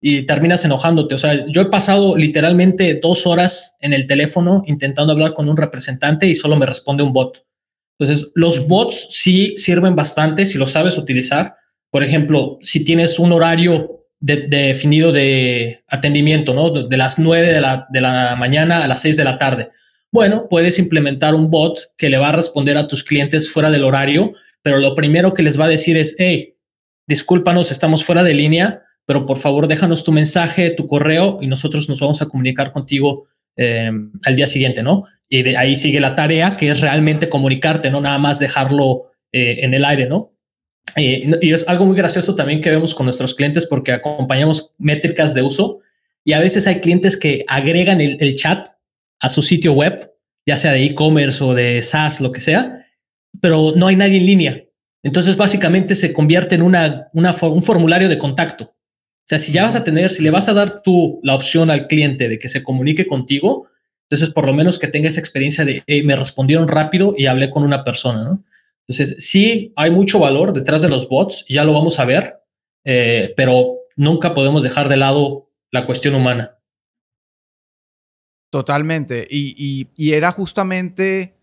[0.00, 1.14] y terminas enojándote.
[1.14, 5.56] O sea, yo he pasado literalmente dos horas en el teléfono intentando hablar con un
[5.56, 7.46] representante y solo me responde un bot.
[7.98, 11.56] Entonces, los bots sí sirven bastante si lo sabes utilizar.
[11.94, 16.70] Por ejemplo, si tienes un horario definido de atendimiento, ¿no?
[16.70, 19.68] De, las 9 de la, mañana a las 6 de la tarde.
[20.10, 23.84] Bueno, puedes implementar un bot que le va a responder a tus clientes fuera del
[23.84, 26.56] horario, pero lo primero que les va a decir es, hey,
[27.06, 31.88] discúlpanos, estamos fuera de línea, pero por favor déjanos tu mensaje, tu correo y nosotros
[31.88, 33.92] nos vamos a comunicar contigo eh,
[34.24, 35.04] al día siguiente, ¿no?
[35.28, 39.58] Y de ahí sigue la tarea, que es realmente comunicarte, no nada más dejarlo eh,
[39.60, 40.33] en el aire, ¿no?
[40.96, 45.42] Y es algo muy gracioso también que vemos con nuestros clientes porque acompañamos métricas de
[45.42, 45.80] uso
[46.24, 48.68] y a veces hay clientes que agregan el, el chat
[49.20, 50.12] a su sitio web,
[50.46, 52.86] ya sea de e-commerce o de SaaS, lo que sea,
[53.40, 54.64] pero no hay nadie en línea.
[55.02, 58.64] Entonces básicamente se convierte en una, una un formulario de contacto.
[58.64, 61.70] O sea, si ya vas a tener, si le vas a dar tú la opción
[61.70, 63.68] al cliente de que se comunique contigo,
[64.02, 67.64] entonces por lo menos que tenga esa experiencia de me respondieron rápido y hablé con
[67.64, 68.44] una persona, ¿no?
[68.86, 72.42] Entonces, sí hay mucho valor detrás de los bots, ya lo vamos a ver,
[72.84, 76.58] eh, pero nunca podemos dejar de lado la cuestión humana.
[78.50, 79.26] Totalmente.
[79.28, 81.34] Y, era justamente,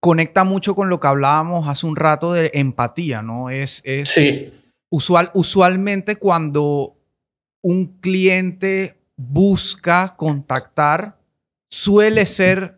[0.00, 3.50] conecta mucho con lo que hablábamos hace un rato de empatía, ¿no?
[3.50, 4.52] Es, es sí.
[4.88, 6.96] usual, usualmente cuando
[7.62, 11.20] un cliente busca contactar
[11.70, 12.75] suele ser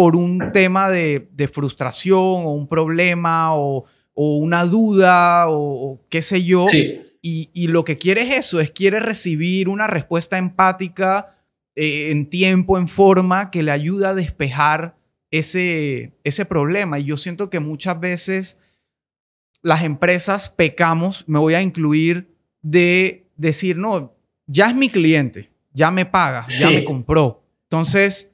[0.00, 3.84] por un tema de, frustración o un problema o,
[4.14, 6.64] una duda o, qué sé yo.
[7.20, 11.28] Y, lo que quiere es eso, es quiere recibir una respuesta empática
[11.76, 14.96] eh, en tiempo, en forma, que le ayuda a despejar
[15.30, 16.98] ese, ese problema.
[16.98, 18.56] Y yo siento que muchas veces
[19.60, 25.90] las empresas pecamos, me voy a incluir, de decir, no, ya es mi cliente, ya
[25.90, 27.42] me paga, ya me compró.
[27.64, 28.29] Entonces,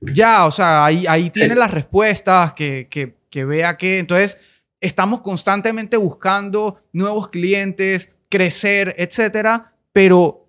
[0.00, 3.98] ya, o sea, ahí, ahí tiene las respuestas, que, que, que vea que.
[3.98, 4.38] Entonces,
[4.80, 10.48] estamos constantemente buscando nuevos clientes, crecer, etcétera, pero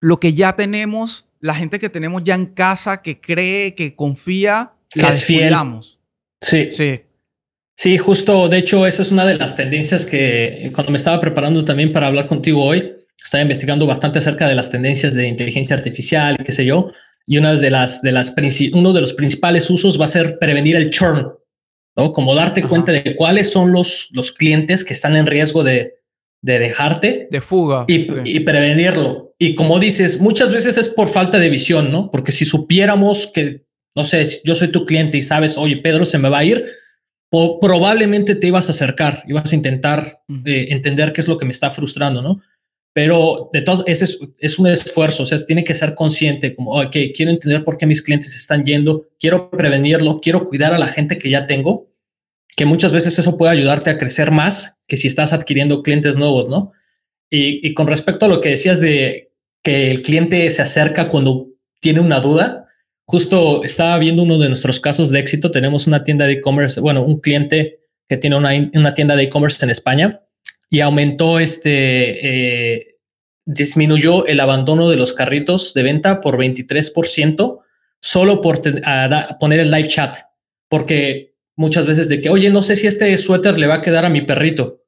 [0.00, 4.72] lo que ya tenemos, la gente que tenemos ya en casa, que cree, que confía,
[4.94, 5.24] la es
[6.40, 6.70] Sí.
[6.70, 7.02] Sí.
[7.74, 11.64] Sí, justo, de hecho, esa es una de las tendencias que cuando me estaba preparando
[11.64, 16.36] también para hablar contigo hoy, estaba investigando bastante acerca de las tendencias de inteligencia artificial,
[16.44, 16.90] qué sé yo,
[17.26, 18.34] y una de las, de las
[18.72, 21.32] uno de los principales usos va a ser prevenir el churn,
[21.96, 22.12] ¿no?
[22.12, 25.94] Como darte cuenta de cuáles son los, los clientes que están en riesgo de,
[26.42, 27.28] de dejarte.
[27.30, 27.84] De fuga.
[27.88, 29.34] Y, y, prevenirlo.
[29.38, 32.10] Y como dices, muchas veces es por falta de visión, ¿no?
[32.10, 36.18] Porque si supiéramos que, no sé, yo soy tu cliente y sabes, oye, Pedro se
[36.18, 36.64] me va a ir,
[37.60, 41.50] probablemente te ibas a acercar, ibas a intentar eh, entender qué es lo que me
[41.50, 42.42] está frustrando, ¿no?
[42.94, 44.04] Pero de todos, ese
[44.38, 47.86] es, un esfuerzo, o sea, tiene que ser consciente, como, ok, quiero entender por qué
[47.86, 51.88] mis clientes están yendo, quiero prevenirlo, quiero cuidar a la gente que ya tengo,
[52.54, 56.48] que muchas veces eso puede ayudarte a crecer más que si estás adquiriendo clientes nuevos,
[56.48, 56.72] ¿no?
[57.30, 59.32] Y, con respecto a lo que decías de
[59.62, 61.46] que el cliente se acerca cuando
[61.80, 62.66] tiene una duda,
[63.06, 67.02] justo estaba viendo uno de nuestros casos de éxito, tenemos una tienda de e-commerce, bueno,
[67.02, 70.20] un cliente que tiene una, una tienda de e-commerce en España
[70.72, 72.96] y aumentó este, eh,
[73.44, 77.58] disminuyó el abandono de los carritos de venta por 23%
[78.00, 78.62] solo por
[79.38, 80.16] poner el live chat,
[80.70, 84.06] porque muchas veces de que, oye, no sé si este suéter le va a quedar
[84.06, 84.82] a mi perrito.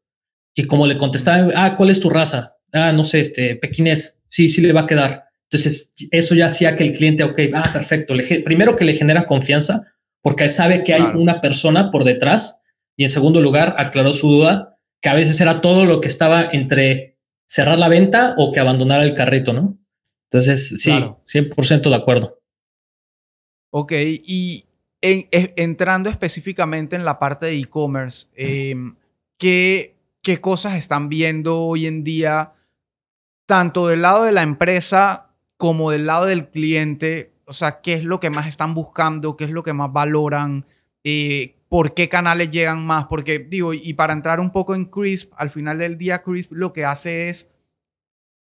[0.55, 2.57] Y como le contestaba, ah, ¿cuál es tu raza?
[2.73, 4.21] Ah, no sé, este, pequinés.
[4.29, 5.25] Sí, sí le va a quedar.
[5.51, 8.15] Entonces, eso ya hacía que el cliente, ok, ah, perfecto.
[8.43, 9.83] primero que le genera confianza,
[10.23, 12.63] porque sabe que hay una persona por detrás.
[12.97, 14.74] Y en segundo lugar, aclaró su duda,
[15.05, 19.03] que a veces era todo lo que estaba entre cerrar la venta o que abandonar
[19.03, 19.79] el carrito, ¿no?
[20.31, 22.41] Entonces, sí, 100% de acuerdo.
[23.69, 24.65] Ok, y
[25.03, 28.97] e, entrando específicamente en la parte de e-commerce, em,
[29.37, 32.55] ¿qué, ¿qué cosas están viendo hoy en día,
[33.45, 37.35] tanto del lado de la empresa como del lado del cliente?
[37.45, 39.37] O sea, ¿qué es lo que más están buscando?
[39.37, 40.65] ¿Qué es lo que más valoran?
[41.05, 43.07] Eh, ¿Por qué canales llegan más?
[43.09, 46.73] Porque digo, y para entrar un poco en Crisp, al final del día Crisp lo
[46.73, 47.51] que hace es,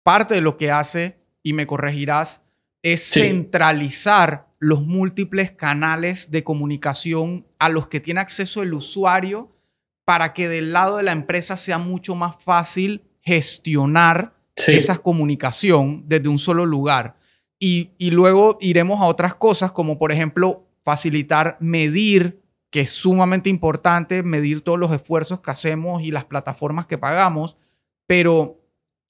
[0.02, 2.42] parte de lo que hace, y me corregirás,
[2.82, 9.56] es centralizar los múltiples canales de comunicación a los que tiene acceso el usuario
[10.04, 14.34] para que del lado de la empresa sea mucho más fácil gestionar
[14.66, 17.16] esa comunicación desde un solo lugar.
[17.58, 22.43] Y, y, luego iremos a otras cosas como por ejemplo facilitar medir,
[22.74, 27.56] que es sumamente importante, medir todos los esfuerzos que hacemos y las plataformas que pagamos,
[28.04, 28.66] pero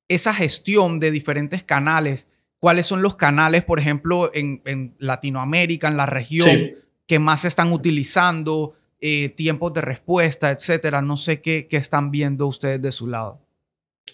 [0.06, 2.26] esa gestión de diferentes canales
[2.58, 6.72] cuáles son los canales, por ejemplo, en, Latinoamérica, en la región,
[7.06, 11.00] que más se están utilizando, eh, tiempos de respuesta, etcétera.
[11.00, 13.40] No sé qué, están viendo ustedes de su lado.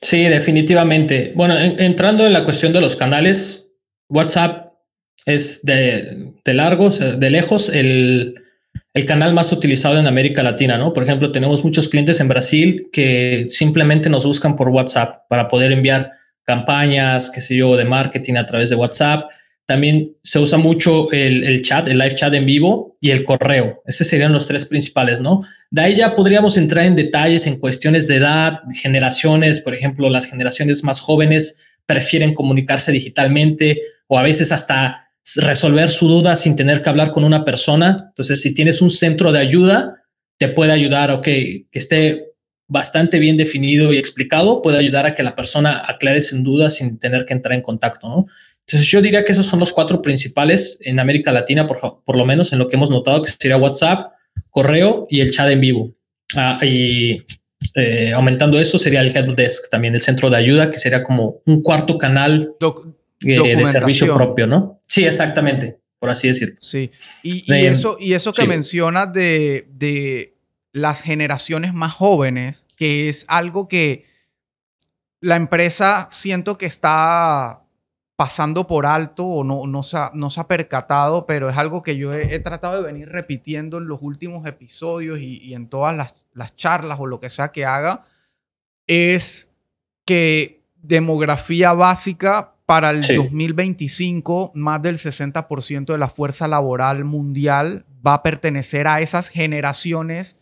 [0.01, 1.33] Sí, definitivamente.
[1.35, 3.67] Bueno, entrando en la cuestión de los canales,
[4.09, 4.75] WhatsApp
[5.27, 8.45] es de, de largo, de lejos, el,
[8.93, 10.93] el canal más utilizado en América Latina, ¿no?
[10.93, 15.71] Por ejemplo, tenemos muchos clientes en Brasil que simplemente nos buscan por WhatsApp para poder
[15.71, 16.11] enviar
[16.45, 19.31] campañas, qué sé yo, de marketing a través de WhatsApp.
[19.65, 23.81] También se usa mucho el, chat, el live chat en vivo y el correo.
[23.87, 25.43] Esos serían los tres principales, ¿no?
[25.71, 29.61] De ahí ya podríamos entrar en detalles en cuestiones de edad, generaciones.
[29.61, 36.09] Por ejemplo, las generaciones más jóvenes prefieren comunicarse digitalmente o a veces hasta resolver su
[36.09, 38.07] duda sin tener que hablar con una persona.
[38.09, 40.05] Entonces, si tienes un centro de ayuda,
[40.39, 42.31] te puede ayudar, ok, que esté
[42.67, 46.99] bastante bien definido y explicado puede ayudar a que la persona aclare sin duda sin
[46.99, 48.27] tener que entrar en contacto.
[48.61, 52.25] Entonces yo diría que esos son los cuatro principales en América Latina, por, por lo
[52.25, 54.13] menos en lo que hemos notado, que sería WhatsApp,
[54.51, 55.95] correo y el chat en vivo.
[56.37, 57.19] Ah, y
[57.75, 61.43] eh, aumentando eso sería el help desk, también el centro de ayuda, que sería como
[61.47, 62.55] un cuarto canal
[63.25, 64.81] eh, de servicio propio, ¿no?
[64.87, 66.57] Sí, exactamente, por así decirlo.
[66.59, 66.91] Sí,
[67.23, 70.37] y, eso, y eso que mencionas de, de
[70.73, 74.07] las generaciones más jóvenes, que es algo que
[75.21, 77.63] la empresa siento que está
[78.21, 81.83] pasando por alto o no, no, se, ha, no se ha percatado, pero es algo
[81.83, 86.57] que yo he, tratado de venir repitiendo en los últimos episodios y, en todas las,
[86.57, 88.03] charlas o lo que sea que haga,
[88.87, 89.49] es
[90.05, 98.15] que demografía básica para el 2025, más del 60% de la fuerza laboral mundial va
[98.15, 100.37] a pertenecer a esas generaciones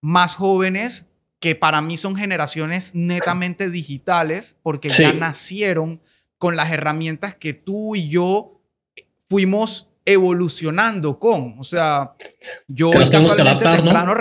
[0.00, 1.06] más jóvenes
[1.40, 6.00] que para mí son generaciones netamente digitales porque ya nacieron
[6.38, 8.60] con las herramientas que tú y yo
[9.28, 11.56] fuimos evolucionando con.
[11.58, 12.12] O sea,
[12.68, 14.14] yo casualmente temprano,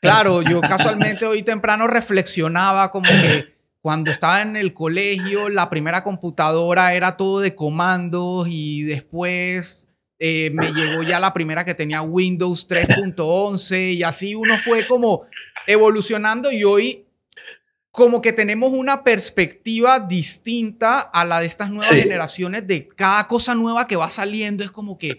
[0.00, 3.57] claro, yo casualmente hoy temprano reflexionaba como que
[3.88, 10.50] cuando estaba en el colegio, la primera computadora era todo de comandos y después eh,
[10.52, 15.22] me llegó ya la primera que tenía Windows 3.11 y así uno fue como
[15.66, 17.06] evolucionando y hoy
[17.90, 23.54] como que tenemos una perspectiva distinta a la de estas nuevas generaciones de cada cosa
[23.54, 25.16] nueva que va saliendo es como que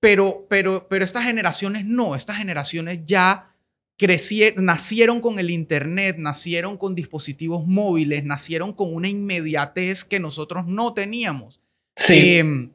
[0.00, 3.54] pero pero pero estas generaciones no, estas generaciones ya
[3.98, 10.66] crecieron, nacieron con el internet, nacieron con dispositivos móviles, nacieron con una inmediatez que nosotros
[10.66, 11.60] no teníamos.
[11.96, 12.38] Sí.
[12.38, 12.70] Em,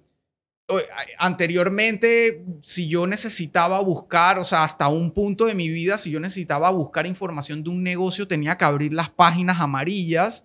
[1.17, 6.19] anteriormente, si yo necesitaba buscar, o sea, hasta un punto de mi vida, si yo
[6.19, 10.43] necesitaba buscar información de un negocio, tenía que abrir las páginas amarillas.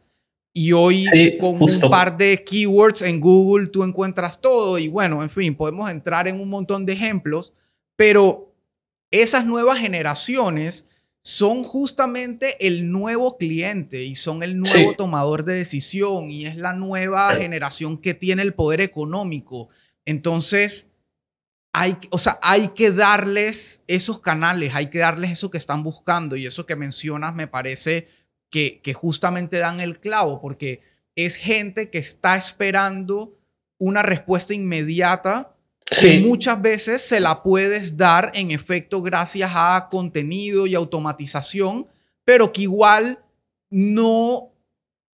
[0.55, 1.05] Y hoy
[1.39, 4.79] con un par de keywords en Google tú encuentras todo.
[4.79, 7.53] Y bueno, en fin, podemos entrar en un montón de ejemplos,
[7.95, 8.48] pero
[9.11, 10.87] esas nuevas generaciones
[11.23, 16.73] son justamente el nuevo cliente y son el nuevo tomador de decisión y es la
[16.73, 19.69] nueva generación que tiene el poder económico
[20.09, 20.89] entonces,
[21.71, 26.35] hay, o sea, hay que darles esos canales, hay que darles eso que están buscando
[26.35, 28.09] y eso que mencionas me parece
[28.49, 30.81] que, que justamente dan el clavo, porque
[31.15, 33.37] es gente que está esperando
[33.77, 35.55] una respuesta inmediata.
[35.91, 36.21] Sí.
[36.21, 41.87] muchas veces se la puedes dar en efecto gracias a contenido y automatización,
[42.25, 43.21] pero que igual
[43.71, 44.53] no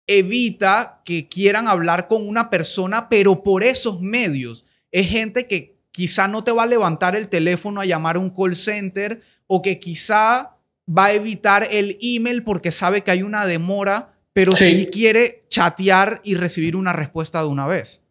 [0.07, 4.65] evita que quieran hablar con una persona, pero por esos medios.
[4.91, 8.29] Es gente que quizá no te va a levantar el teléfono a llamar a un
[8.29, 10.57] call center o que quizá
[10.87, 16.21] va a evitar el email porque sabe que hay una demora, pero sí, quiere chatear
[16.23, 18.01] y recibir una respuesta de una vez.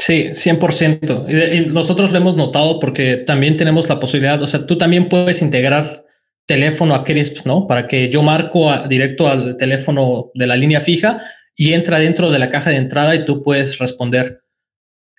[0.00, 1.26] Sí, 100%.
[1.28, 5.42] Y nosotros lo hemos notado porque también tenemos la posibilidad, o sea, tú también puedes
[5.42, 6.06] integrar
[6.46, 7.66] teléfono a Crisp, ¿no?
[7.66, 11.20] Para que yo marco directo al teléfono de la línea fija
[11.54, 14.40] y entra dentro de la caja de entrada y tú puedes responder.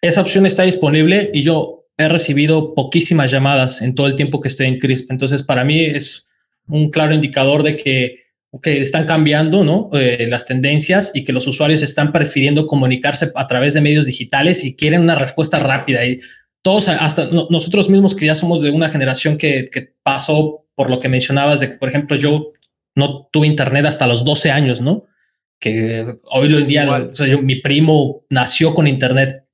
[0.02, 4.48] Esa opción está disponible y yo he recibido poquísimas llamadas en todo el tiempo que
[4.48, 5.12] estoy en Crisp.
[5.12, 6.26] Entonces, para mí es
[6.68, 8.16] un claro indicador de que,
[8.60, 9.89] que están cambiando ¿no?
[9.93, 14.64] Eh, las tendencias y que los usuarios están prefiriendo comunicarse a través de medios digitales
[14.64, 16.06] y quieren una respuesta rápida.
[16.06, 16.18] Y
[16.62, 20.99] todos, hasta nosotros mismos que ya somos de una generación que, que pasó por lo
[20.99, 22.52] que mencionabas de que, por ejemplo, yo
[22.95, 25.06] no tuve internet hasta los 12 años, ¿no?
[25.60, 27.10] Que hoy en día
[27.41, 29.45] mi primo nació con internet.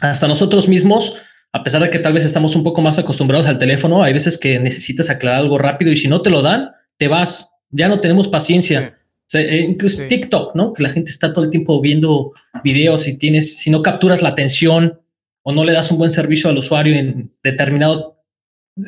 [0.00, 1.20] Hasta nosotros mismos
[1.52, 4.38] a pesar de que tal vez estamos un poco más acostumbrados al teléfono, hay veces
[4.38, 7.49] que necesitas aclarar algo rápido y si no te lo dan, te vas.
[7.70, 8.96] Ya no tenemos paciencia.
[9.32, 10.72] Eh, incluso TikTok, ¿no?
[10.72, 12.32] Que la gente está todo el tiempo viendo
[12.64, 15.00] videos y tienes, si no capturas la atención
[15.42, 18.24] o no le das un buen servicio al usuario en determinado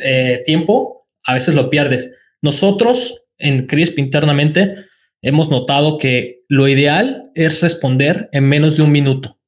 [0.02, 2.10] eh, tiempo, a veces lo pierdes.
[2.40, 4.74] Nosotros en Crisp internamente
[5.22, 9.38] hemos notado que lo ideal es responder en menos de un minuto.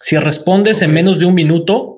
[0.00, 1.93] Si respondes en menos de un minuto,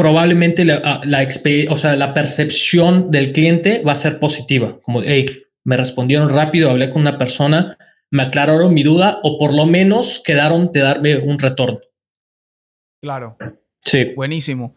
[0.00, 1.28] probablemente la, ah, la,
[1.68, 5.26] o sea, la percepción del cliente va a ser positiva, como, hey,
[5.62, 7.76] me respondieron rápido, hablé con una persona,
[8.10, 11.80] me aclararon mi duda o por lo menos quedaron de darme un retorno.
[13.02, 13.36] Claro.
[13.80, 14.06] Sí.
[14.16, 14.74] Buenísimo.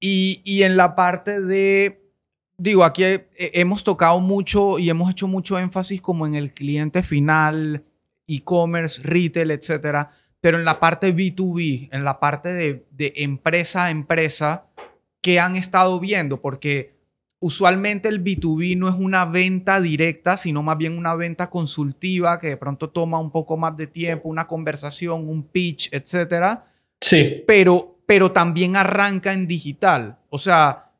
[0.00, 2.10] Y, y en la parte de,
[2.58, 3.04] digo, aquí
[3.38, 7.84] hemos tocado mucho y hemos hecho mucho énfasis como en el cliente final,
[8.26, 10.10] e-commerce, retail, etcétera
[10.44, 14.66] pero en la parte B2B, en la parte de, empresa a empresa,
[15.22, 16.42] ¿qué han estado viendo?
[16.42, 16.98] Porque
[17.38, 22.48] usualmente el B2B no es una venta directa, sino más bien una venta consultiva que
[22.48, 26.62] de pronto toma un poco más de tiempo, una conversación, un pitch, etcétera.
[27.00, 27.42] Sí.
[27.46, 30.18] Pero, pero también arranca en digital.
[30.28, 30.90] O sea,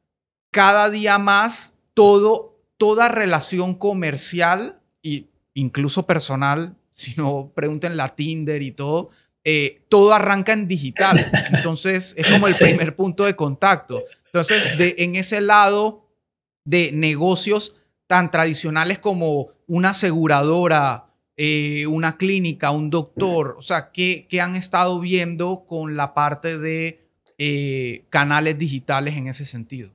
[0.52, 8.62] cada día más todo, toda relación comercial e incluso personal, si no pregunten la Tinder
[8.62, 9.10] y todo,
[9.44, 11.30] eh, todo arranca en digital.
[11.52, 14.02] Entonces, es como el primer punto de contacto.
[14.26, 16.08] Entonces, de, en ese lado
[16.64, 17.76] de negocios
[18.06, 24.98] tan tradicionales como una aseguradora, eh, una clínica, un doctor, o sea, ¿qué, han estado
[25.00, 29.90] viendo con la parte de eh, canales digitales en ese sentido?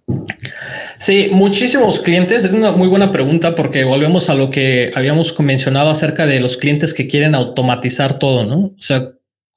[0.98, 2.44] Sí, muchísimos clientes.
[2.44, 6.58] Es una muy buena pregunta porque volvemos a lo que habíamos mencionado acerca de los
[6.58, 8.58] clientes que quieren automatizar todo, ¿no?
[8.58, 9.14] O sea,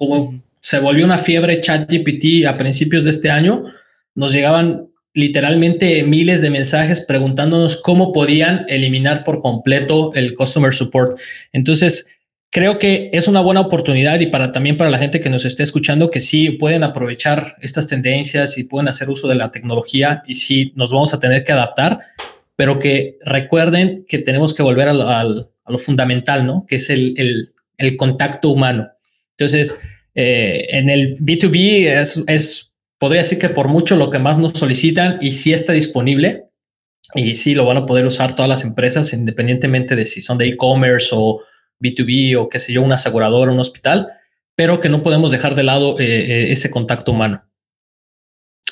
[0.08, 3.64] como se volvió una fiebre ChatGPT a principios de este año,
[4.16, 11.20] nos llegaban literalmente miles de mensajes preguntándonos cómo podían eliminar por completo el customer support.
[11.52, 12.06] Entonces,
[12.50, 15.62] creo que es una buena oportunidad y para también para la gente que nos esté
[15.62, 20.34] escuchando que sí pueden aprovechar estas tendencias y pueden hacer uso de la tecnología y
[20.34, 22.00] sí nos vamos a tener que adaptar,
[22.56, 26.66] pero que recuerden que tenemos que volver a lo, fundamental, ¿no?
[26.66, 28.88] Que es el, el contacto humano.
[29.36, 29.76] Entonces,
[30.14, 35.18] eh, en el B2B es, podría decir que por mucho lo que más nos solicitan
[35.20, 36.48] y sí está disponible
[37.14, 40.48] y sí lo van a poder usar todas las empresas independientemente de si son de
[40.48, 41.40] e-commerce o
[41.80, 44.08] B2B o qué sé yo, una aseguradora, un hospital,
[44.54, 47.44] pero que no podemos dejar de lado eh, eh, ese contacto humano.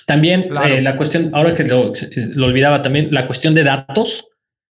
[0.06, 1.92] También la cuestión, ahora que lo,
[2.34, 4.28] lo, olvidaba también, la cuestión de datos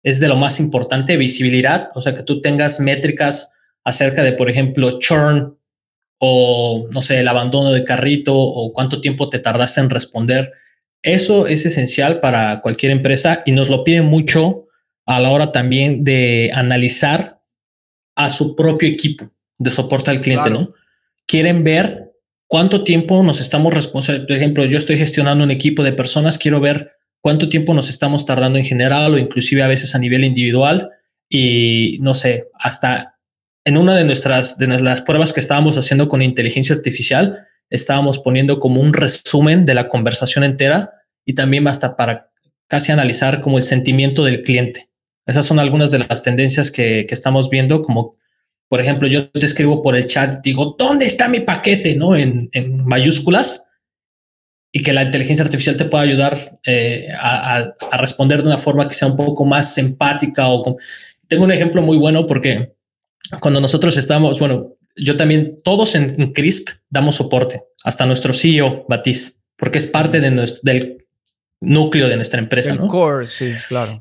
[0.03, 3.49] es de lo más importante, visibilidad, o sea, que tú tengas métricas
[3.83, 5.57] acerca de, por ejemplo, churn,
[6.23, 10.53] o no sé, el abandono de carrito o cuánto tiempo te tardaste en responder.
[11.01, 14.67] Eso es esencial para cualquier empresa y nos lo piden mucho
[15.07, 17.41] a la hora también de analizar
[18.15, 20.69] a su propio equipo de soporte al cliente, ¿no?
[21.25, 22.11] Quieren ver
[22.45, 24.27] cuánto tiempo nos estamos respondiendo.
[24.27, 28.27] Por ejemplo, yo estoy gestionando un equipo de personas, quiero ver cuánto tiempo nos estamos
[28.27, 30.91] tardando en general o inclusive a veces a nivel individual
[31.27, 33.17] y no sé, hasta
[33.65, 37.37] en una de nuestras, las pruebas que estábamos haciendo con inteligencia artificial,
[37.69, 40.91] estábamos poniendo como un resumen de la conversación entera
[41.25, 42.31] y también hasta para
[42.67, 44.89] casi analizar como el sentimiento del cliente.
[45.25, 48.15] Esas son algunas de las tendencias que, estamos viendo, como
[48.67, 51.95] por ejemplo, yo te escribo por el chat, digo, ¿dónde está mi paquete?
[51.95, 52.15] ¿No?
[52.15, 52.49] En,
[52.85, 53.63] mayúsculas
[54.71, 58.95] y que la inteligencia artificial te pueda ayudar eh, a, responder de una forma que
[58.95, 60.77] sea un poco más empática o
[61.27, 62.73] tengo un ejemplo muy bueno porque
[63.39, 69.37] cuando nosotros estamos, bueno, yo también, todos en, CRISP damos soporte, hasta nuestro CEO, Batiz,
[69.55, 71.05] porque es parte de nuestro, del
[71.59, 72.73] núcleo de nuestra empresa.
[72.73, 73.99] El core, sí, claro.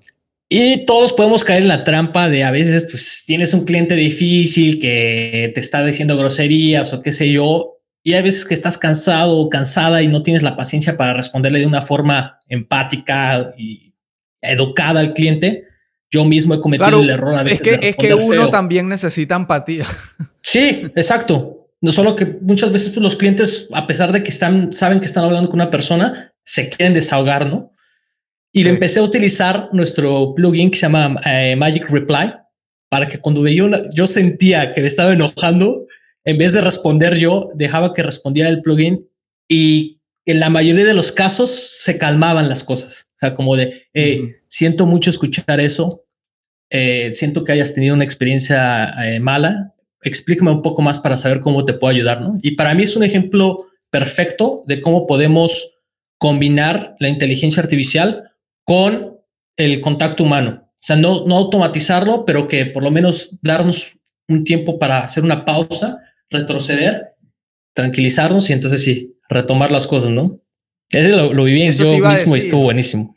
[0.48, 4.80] Y todos podemos caer en la trampa de a veces pues, tienes un cliente difícil
[4.80, 9.36] que te está diciendo groserías o qué sé yo, y hay veces que estás cansado
[9.36, 13.94] o cansada y no tienes la paciencia para responderle de una forma empática y
[14.40, 15.64] educada al cliente.
[16.10, 17.60] Yo mismo he cometido el error a veces.
[17.60, 19.86] Es que, es que uno también necesita empatía.
[20.42, 21.68] Sí, exacto.
[21.82, 25.06] No solo que muchas veces pues, los clientes, a pesar de que están, saben que
[25.06, 27.72] están hablando con una persona, se quieren desahogar, ¿no?
[28.50, 32.32] Y le empecé a utilizar nuestro plugin que se llama eh, Magic Reply
[32.88, 35.86] para que cuando yo, yo sentía que le estaba enojando,
[36.24, 39.08] en vez de responder yo, dejaba que respondiera el plugin
[39.48, 43.08] y en la mayoría de los casos se calmaban las cosas.
[43.16, 43.88] O sea, como de,
[44.48, 46.04] siento mucho escuchar eso,
[46.70, 51.40] eh, siento que hayas tenido una experiencia eh, mala, explícame un poco más para saber
[51.40, 52.38] cómo te puedo ayudar, ¿no?
[52.42, 53.58] Y para mí es un ejemplo
[53.90, 55.78] perfecto de cómo podemos
[56.16, 58.32] combinar la inteligencia artificial
[58.64, 59.18] con
[59.56, 60.68] el contacto humano.
[60.72, 63.98] O sea, no, no automatizarlo, pero que por lo menos darnos
[64.28, 65.98] un tiempo para hacer una pausa,
[66.30, 67.16] retroceder,
[67.74, 70.40] tranquilizarnos y entonces sí, retomar las cosas, ¿no?
[70.90, 73.16] Ese lo, lo viví yo mismo y estuvo buenísimo.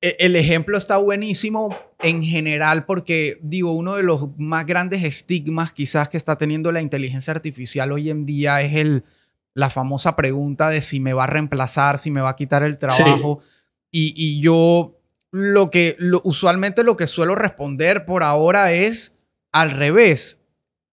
[0.00, 5.72] E, el ejemplo está buenísimo en general porque, digo, uno de los más grandes estigmas
[5.72, 9.04] quizás que está teniendo la inteligencia artificial hoy en día es el,
[9.54, 12.78] la famosa pregunta de si me va a reemplazar, si me va a quitar el
[12.78, 13.40] trabajo.
[13.90, 14.98] Y, yo
[15.30, 19.16] lo que usualmente lo que suelo responder por ahora es
[19.52, 20.38] al revés.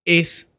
[0.06, 0.52] Es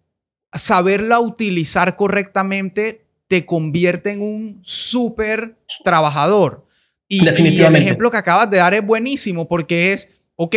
[0.53, 3.02] saberla utilizar correctamente
[3.33, 6.67] te convierte en un súper trabajador.
[7.09, 7.79] Y, Definitivamente.
[7.79, 10.55] el ejemplo que acabas de dar es buenísimo porque es, ok,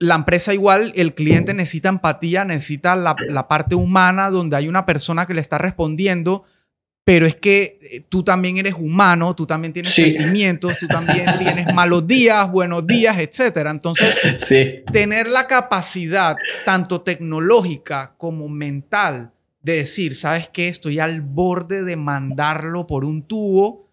[0.00, 4.84] la empresa igual, el cliente necesita empatía, necesita la, la parte humana donde hay una
[4.84, 6.42] persona que le está respondiendo,
[7.04, 11.72] pero es que eh, tú también eres humano, tú también tienes sentimientos, tú también tienes
[11.72, 13.68] malos días, buenos días, etc.
[13.70, 16.34] Entonces, tener la capacidad,
[16.64, 19.31] tanto tecnológica como mental,
[19.62, 20.68] de decir, ¿sabes qué?
[20.68, 23.90] Estoy al borde de mandarlo por un tubo,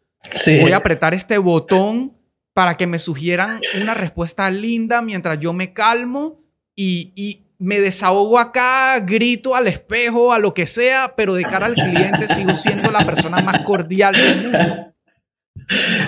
[0.62, 2.18] voy a apretar este botón
[2.54, 6.42] para que me sugieran una respuesta linda mientras yo me calmo
[6.76, 11.68] y, y me desahogo acá, grito al espejo, a lo que sea, pero de cara
[11.68, 14.94] al cliente sigo siendo la persona más cordial del mundo.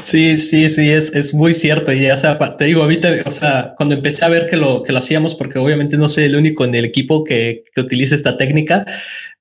[0.01, 1.93] Sí, sí, sí, es, es muy cierto.
[1.93, 4.91] Y, o sea, te digo, ahorita, o sea, cuando empecé a ver que lo, que
[4.91, 8.37] lo hacíamos, porque obviamente no soy el único en el equipo que, que utiliza esta
[8.37, 8.85] técnica,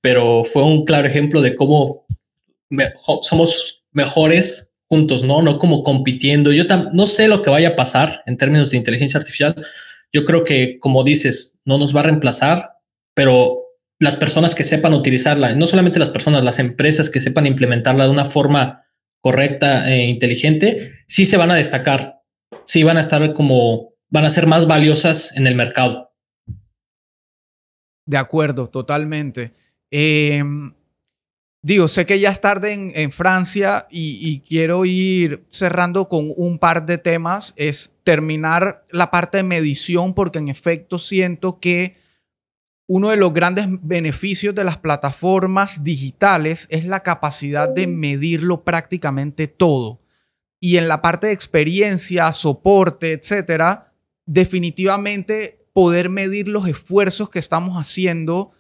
[0.01, 2.07] pero fue un claro ejemplo de cómo
[3.23, 5.41] somos mejores juntos, ¿no?
[5.41, 6.53] No como compitiendo.
[6.53, 9.55] Yo no sé lo que vaya a pasar en términos de inteligencia artificial,
[10.13, 12.73] yo creo que, como dices, no nos va a reemplazar,
[13.15, 13.61] pero
[14.01, 18.11] las personas que sepan utilizarla, no solamente las personas, las empresas que sepan implementarla de
[18.11, 18.85] una forma
[19.21, 22.23] correcta e inteligente, sí se van a destacar,
[22.65, 26.13] sí van a estar como, van a ser más valiosas en el mercado.
[28.07, 29.53] De acuerdo, totalmente.
[29.91, 30.73] Em,
[31.63, 36.59] digo, sé que ya es tarde en, Francia y, y, quiero ir cerrando con un
[36.59, 37.53] par de temas.
[37.57, 41.97] Es terminar la parte de medición porque en efecto siento que
[42.93, 49.47] uno de los grandes beneficios de las plataformas digitales es la capacidad de medirlo prácticamente
[49.47, 50.01] todo.
[50.59, 53.93] Y en la parte de experiencia, soporte, etcétera,
[54.27, 58.51] definitivamente poder medir los esfuerzos que estamos haciendo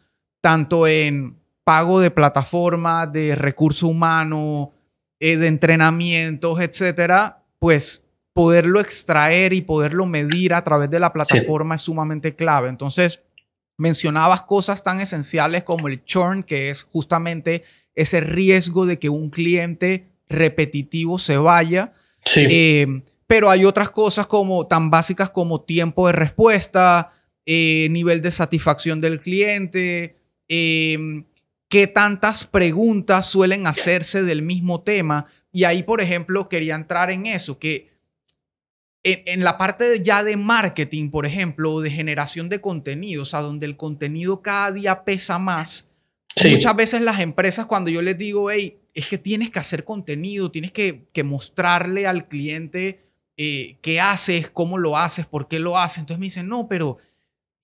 [0.40, 4.70] tanto en pago de plataforma, de recurso humano,
[5.18, 11.74] eh, de entrenamientos, etcétera, pues poderlo extraer y poderlo medir a través de la plataforma
[11.74, 12.68] es sumamente clave.
[12.68, 13.24] Entonces,
[13.80, 17.62] mencionabas cosas tan esenciales como el churn, que es justamente
[17.94, 21.92] ese riesgo de que un cliente repetitivo se vaya.
[22.24, 22.46] Sí.
[22.50, 27.10] Eh, pero hay otras cosas como tan básicas como tiempo de respuesta,
[27.46, 30.16] eh, nivel de satisfacción del cliente,
[30.48, 31.24] eh,
[31.68, 35.26] qué tantas preguntas suelen hacerse del mismo tema.
[35.52, 37.89] Y ahí, por ejemplo, quería entrar en eso, que
[39.02, 43.40] en, la parte ya de marketing, por ejemplo, o de generación de contenido, o sea,
[43.40, 45.88] donde el contenido cada día pesa más,
[46.44, 50.50] muchas veces las empresas cuando yo les digo, hey, es que tienes que hacer contenido,
[50.50, 53.00] tienes que, mostrarle al cliente
[53.36, 56.98] eh, qué haces, cómo lo haces, por qué lo haces, entonces me dicen, no, pero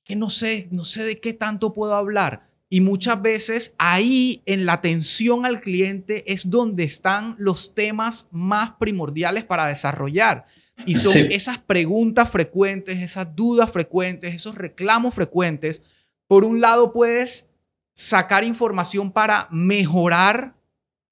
[0.05, 2.47] que no sé, no sé de qué tanto puedo hablar.
[2.69, 8.73] Y muchas veces ahí en la atención al cliente es donde están los temas más
[8.73, 10.47] primordiales para desarrollar.
[10.85, 15.83] Y son esas preguntas frecuentes, esas dudas frecuentes, esos reclamos frecuentes.
[16.27, 17.47] Por un lado puedes
[17.95, 20.55] sacar información para mejorar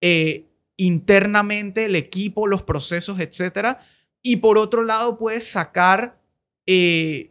[0.00, 0.46] eh,
[0.76, 3.78] internamente el equipo, los procesos, etc.
[4.22, 6.20] Y por otro lado puedes sacar...
[6.66, 7.30] Eh,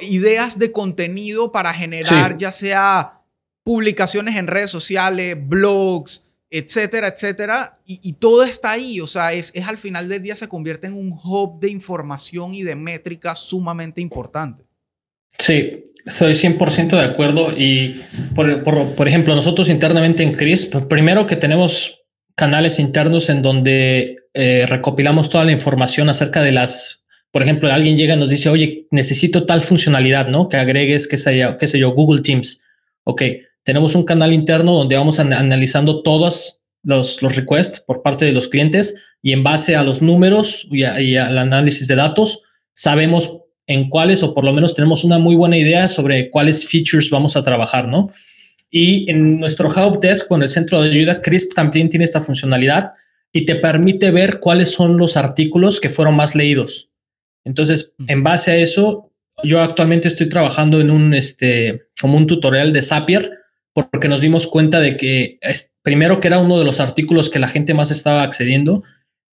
[0.00, 3.22] ideas de contenido para generar ya sea
[3.64, 7.80] publicaciones en redes sociales, blogs, etcétera, etcétera.
[7.86, 9.00] Y, todo está ahí.
[9.00, 12.54] O sea, es, es, al final del día se convierte en un hub de información
[12.54, 14.64] y de métricas sumamente importante.
[15.38, 17.52] Sí, estoy 100% de acuerdo.
[17.56, 18.00] Y
[18.34, 22.02] por, por, ejemplo, nosotros internamente en CRISP, primero que tenemos
[22.34, 27.96] canales internos en donde eh, recopilamos toda la información acerca de las por ejemplo, alguien
[27.96, 30.50] llega y nos dice, oye, necesito tal funcionalidad, ¿no?
[30.50, 32.60] Que agregues, qué sé qué sé yo Google Teams.
[33.04, 33.22] Ok,
[33.64, 38.48] tenemos un canal interno donde vamos analizando todos los, los requests por parte de los
[38.48, 42.40] clientes y en base a los números y, al análisis de datos,
[42.74, 47.10] sabemos en cuáles o por lo menos tenemos una muy buena idea sobre cuáles features
[47.10, 48.08] vamos a trabajar, ¿no?
[48.70, 52.90] Y en nuestro Help Desk con el centro de ayuda, Crisp también tiene esta funcionalidad
[53.30, 56.90] y te permite ver cuáles son los artículos que fueron más leídos.
[57.44, 59.12] Entonces, en base a eso,
[59.44, 63.30] yo actualmente estoy trabajando en un, este, como un tutorial de Zapier,
[63.74, 65.38] porque nos dimos cuenta de que
[65.82, 68.82] primero que era uno de los artículos que la gente más estaba accediendo,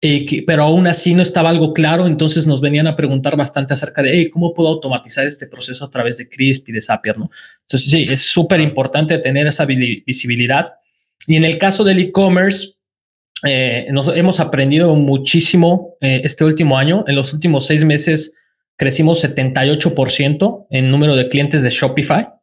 [0.02, 4.02] eh, pero aún así no estaba algo claro, entonces nos venían a preguntar bastante acerca
[4.02, 7.30] de cómo puedo automatizar este proceso a través de Crisp y de Zapier, ¿no?
[7.62, 10.74] Entonces sí, es súper importante tener esa visibilidad.
[11.26, 12.74] Y en el caso del e-commerce,
[13.44, 17.04] eh, nos hemos aprendido muchísimo eh, este último año.
[17.06, 18.34] En los últimos seis meses
[18.76, 22.35] crecimos 78% en número de clientes de Shopify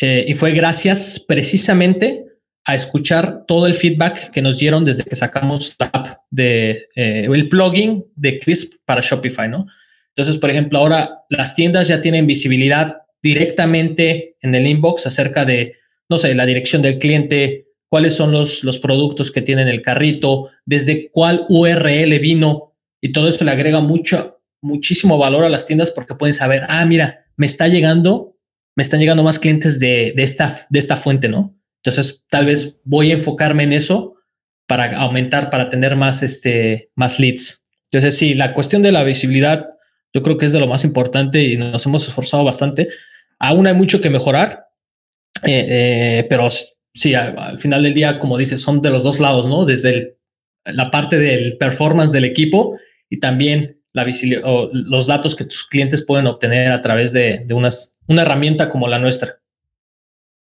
[0.00, 2.24] eh, y fue gracias precisamente
[2.64, 8.04] a escuchar todo el feedback que nos dieron desde que sacamos la de el plugin
[8.16, 9.66] de Crisp para Shopify, ¿no?
[10.14, 15.74] Entonces, por ejemplo, ahora las tiendas ya tienen visibilidad directamente en el inbox acerca de,
[16.08, 20.50] no sé, la dirección del cliente, cuáles son los, los productos que tienen el carrito,
[20.64, 25.90] desde cuál URL vino y todo eso le agrega mucho, muchísimo valor a las tiendas
[25.90, 28.36] porque pueden saber, ah, mira, me está llegando,
[28.80, 31.54] me están llegando más clientes de, de, esta, de esta fuente, ¿no?
[31.84, 34.14] Entonces, tal vez voy a enfocarme en eso
[34.66, 37.62] para aumentar, para tener más, este, más leads.
[37.90, 39.68] Entonces, sí, la cuestión de la visibilidad,
[40.14, 42.88] yo creo que es de lo más importante y nos hemos esforzado bastante.
[43.38, 44.68] Aún hay mucho que mejorar,
[45.44, 46.48] eh, eh, pero
[46.94, 49.66] sí, al final del día, como dices, son de los dos lados, ¿no?
[49.66, 50.16] Desde
[50.64, 52.78] la parte del performance del equipo
[53.10, 54.06] y también la
[54.44, 58.88] o los datos que tus clientes pueden obtener a través de, unas, una herramienta como
[58.88, 59.40] la nuestra.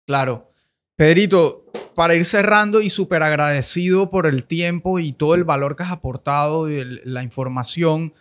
[0.06, 0.50] Claro.
[0.96, 5.82] Pedrito, para ir cerrando y súper agradecido por el tiempo y todo el valor que
[5.82, 8.14] has aportado y la información,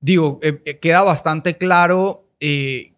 [0.00, 2.94] digo, eh, eh, queda bastante claro eh,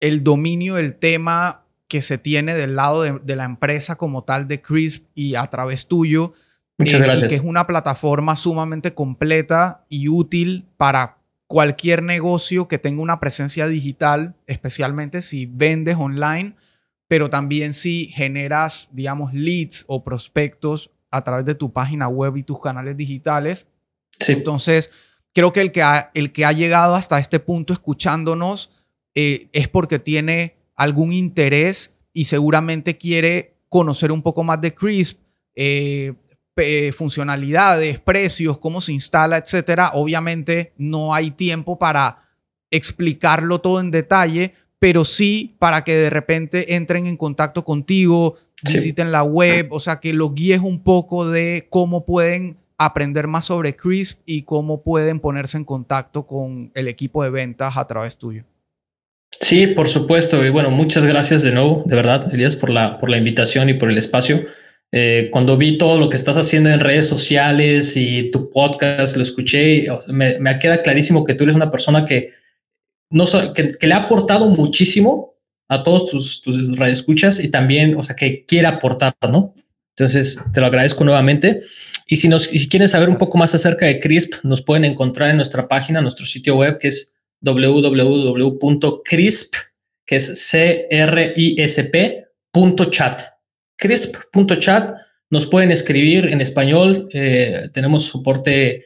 [0.00, 4.62] el dominio del tema que se tiene del lado de, la empresa como tal de
[4.62, 6.32] Crisp y a través tuyo.
[6.78, 7.28] Muchas eh, gracias.
[7.28, 11.18] que es una plataforma sumamente completa y útil para
[11.54, 16.56] cualquier negocio que tenga una presencia digital, especialmente si vendes online,
[17.06, 22.42] pero también si generas, digamos, leads o prospectos a través de tu página web y
[22.42, 23.68] tus canales digitales.
[24.26, 24.90] Entonces,
[25.32, 28.70] creo que el que ha, el que ha llegado hasta este punto escuchándonos
[29.14, 35.20] eh, es porque tiene algún interés y seguramente quiere conocer un poco más de Crisp,
[35.54, 36.14] eh,
[36.96, 39.90] funcionalidades, precios, cómo se instala, etcétera.
[39.94, 42.28] Obviamente no hay tiempo para
[42.70, 49.12] explicarlo todo en detalle, pero sí para que de repente entren en contacto contigo, visiten
[49.12, 53.76] la web, o sea, que lo guíes un poco de cómo pueden aprender más sobre
[53.76, 58.44] Crisp y cómo pueden ponerse en contacto con el equipo de ventas a través tuyo.
[59.40, 60.44] Sí, por supuesto.
[60.44, 63.74] Y bueno, muchas gracias de nuevo, de verdad, Elías, por la, por la invitación y
[63.74, 64.44] por el espacio.
[64.96, 69.24] Eh, cuando vi todo lo que estás haciendo en redes sociales y tu podcast, lo
[69.24, 72.28] escuché, me, me queda clarísimo que tú eres una persona que,
[73.10, 75.34] no, que, que le ha aportado muchísimo
[75.68, 79.52] a todos tus, tus radioescuchas y también, o sea, que quiere aportar, ¿no?
[79.96, 81.62] Entonces, te lo agradezco nuevamente.
[82.06, 85.30] Y si, nos, si quieren saber un poco más acerca de CRISP, nos pueden encontrar
[85.30, 88.54] en nuestra página, nuestro sitio web, que es www.crisp,
[90.06, 90.94] que es C-R-I-S-P.chat.
[93.76, 94.92] Crisp.chat.
[95.30, 97.08] Nos pueden escribir en español.
[97.12, 98.84] Eh, tenemos soporte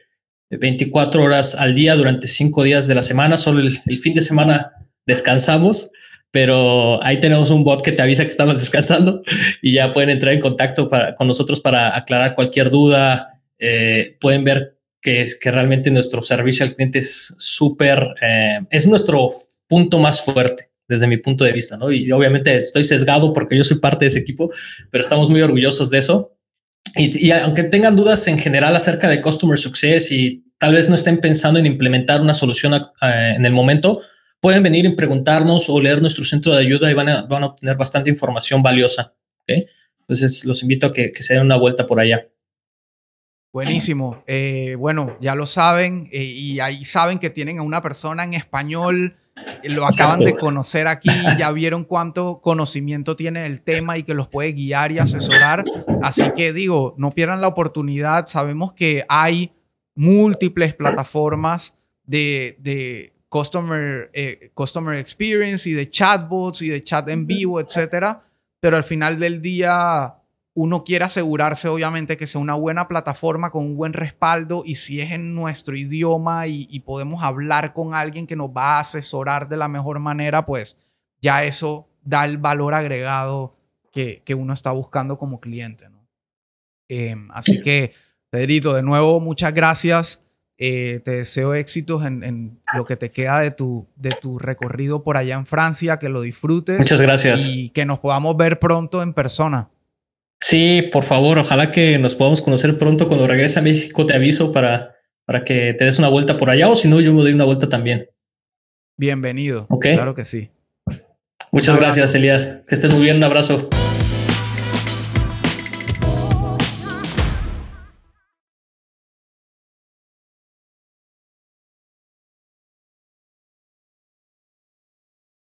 [0.49, 3.37] 24 horas al día durante cinco días de la semana.
[3.37, 4.71] Solo el, fin de semana
[5.05, 5.91] descansamos,
[6.31, 9.21] pero ahí tenemos un bot que te avisa que estamos descansando
[9.61, 13.41] y ya pueden entrar en contacto con nosotros para aclarar cualquier duda.
[13.59, 18.87] Eh, pueden ver que, es, que realmente nuestro servicio al cliente es súper, eh, es
[18.87, 19.29] nuestro
[19.67, 21.91] punto más fuerte desde mi punto de vista, ¿no?
[21.91, 24.49] Y obviamente estoy sesgado porque yo soy parte de ese equipo,
[24.89, 26.35] pero estamos muy orgullosos de eso.
[26.95, 31.21] Y, aunque tengan dudas en general acerca de Customer Success y tal vez no estén
[31.21, 34.01] pensando en implementar una solución eh, en el momento,
[34.41, 37.45] pueden venir y preguntarnos o leer nuestro centro de ayuda y van a, van a
[37.47, 39.13] obtener bastante información valiosa.
[39.45, 42.27] Entonces, los invito a que, se den una vuelta por allá.
[43.53, 44.23] Buenísimo.
[44.25, 48.33] Eh, bueno, ya lo saben eh, y ahí saben que tienen a una persona en
[48.33, 49.17] español
[49.63, 54.27] lo acaban de conocer aquí, ya vieron cuánto conocimiento tiene el tema y que los
[54.27, 55.63] puede guiar y asesorar.
[56.01, 58.27] Así que digo, no pierdan la oportunidad.
[58.27, 59.51] Sabemos que hay
[59.95, 61.73] múltiples plataformas
[62.05, 68.21] de, de customer, eh, customer experience y de chatbots y de chat en vivo, etcétera.
[68.59, 70.15] Pero al final del día,
[70.59, 74.99] uno quiere asegurarse, obviamente, que sea una buena plataforma con un buen respaldo y si
[74.99, 79.55] es en nuestro idioma y, podemos hablar con alguien que nos va a asesorar de
[79.55, 80.75] la mejor manera, pues
[81.21, 83.55] ya eso da el valor agregado
[83.93, 85.87] que, uno está buscando como cliente.
[86.89, 87.93] Em, así que,
[88.29, 90.21] Pedrito, de nuevo, muchas gracias.
[90.57, 95.03] Eh, te deseo éxitos en, en, lo que te queda de tu, de tu recorrido
[95.03, 96.79] por allá en Francia, que lo disfrutes.
[96.79, 97.47] Muchas gracias.
[97.47, 99.69] Y que nos podamos ver pronto en persona.
[100.41, 103.07] Sí, por favor, ojalá que nos podamos conocer pronto.
[103.07, 106.69] Cuando regrese a México te aviso para, para que te des una vuelta por allá
[106.69, 108.07] o si no, yo me doy una vuelta también.
[108.97, 109.67] Bienvenido.
[109.81, 110.49] Claro que sí.
[111.51, 112.63] Muchas gracias, Elías.
[112.67, 113.17] Que estés muy bien.
[113.17, 113.69] Un abrazo.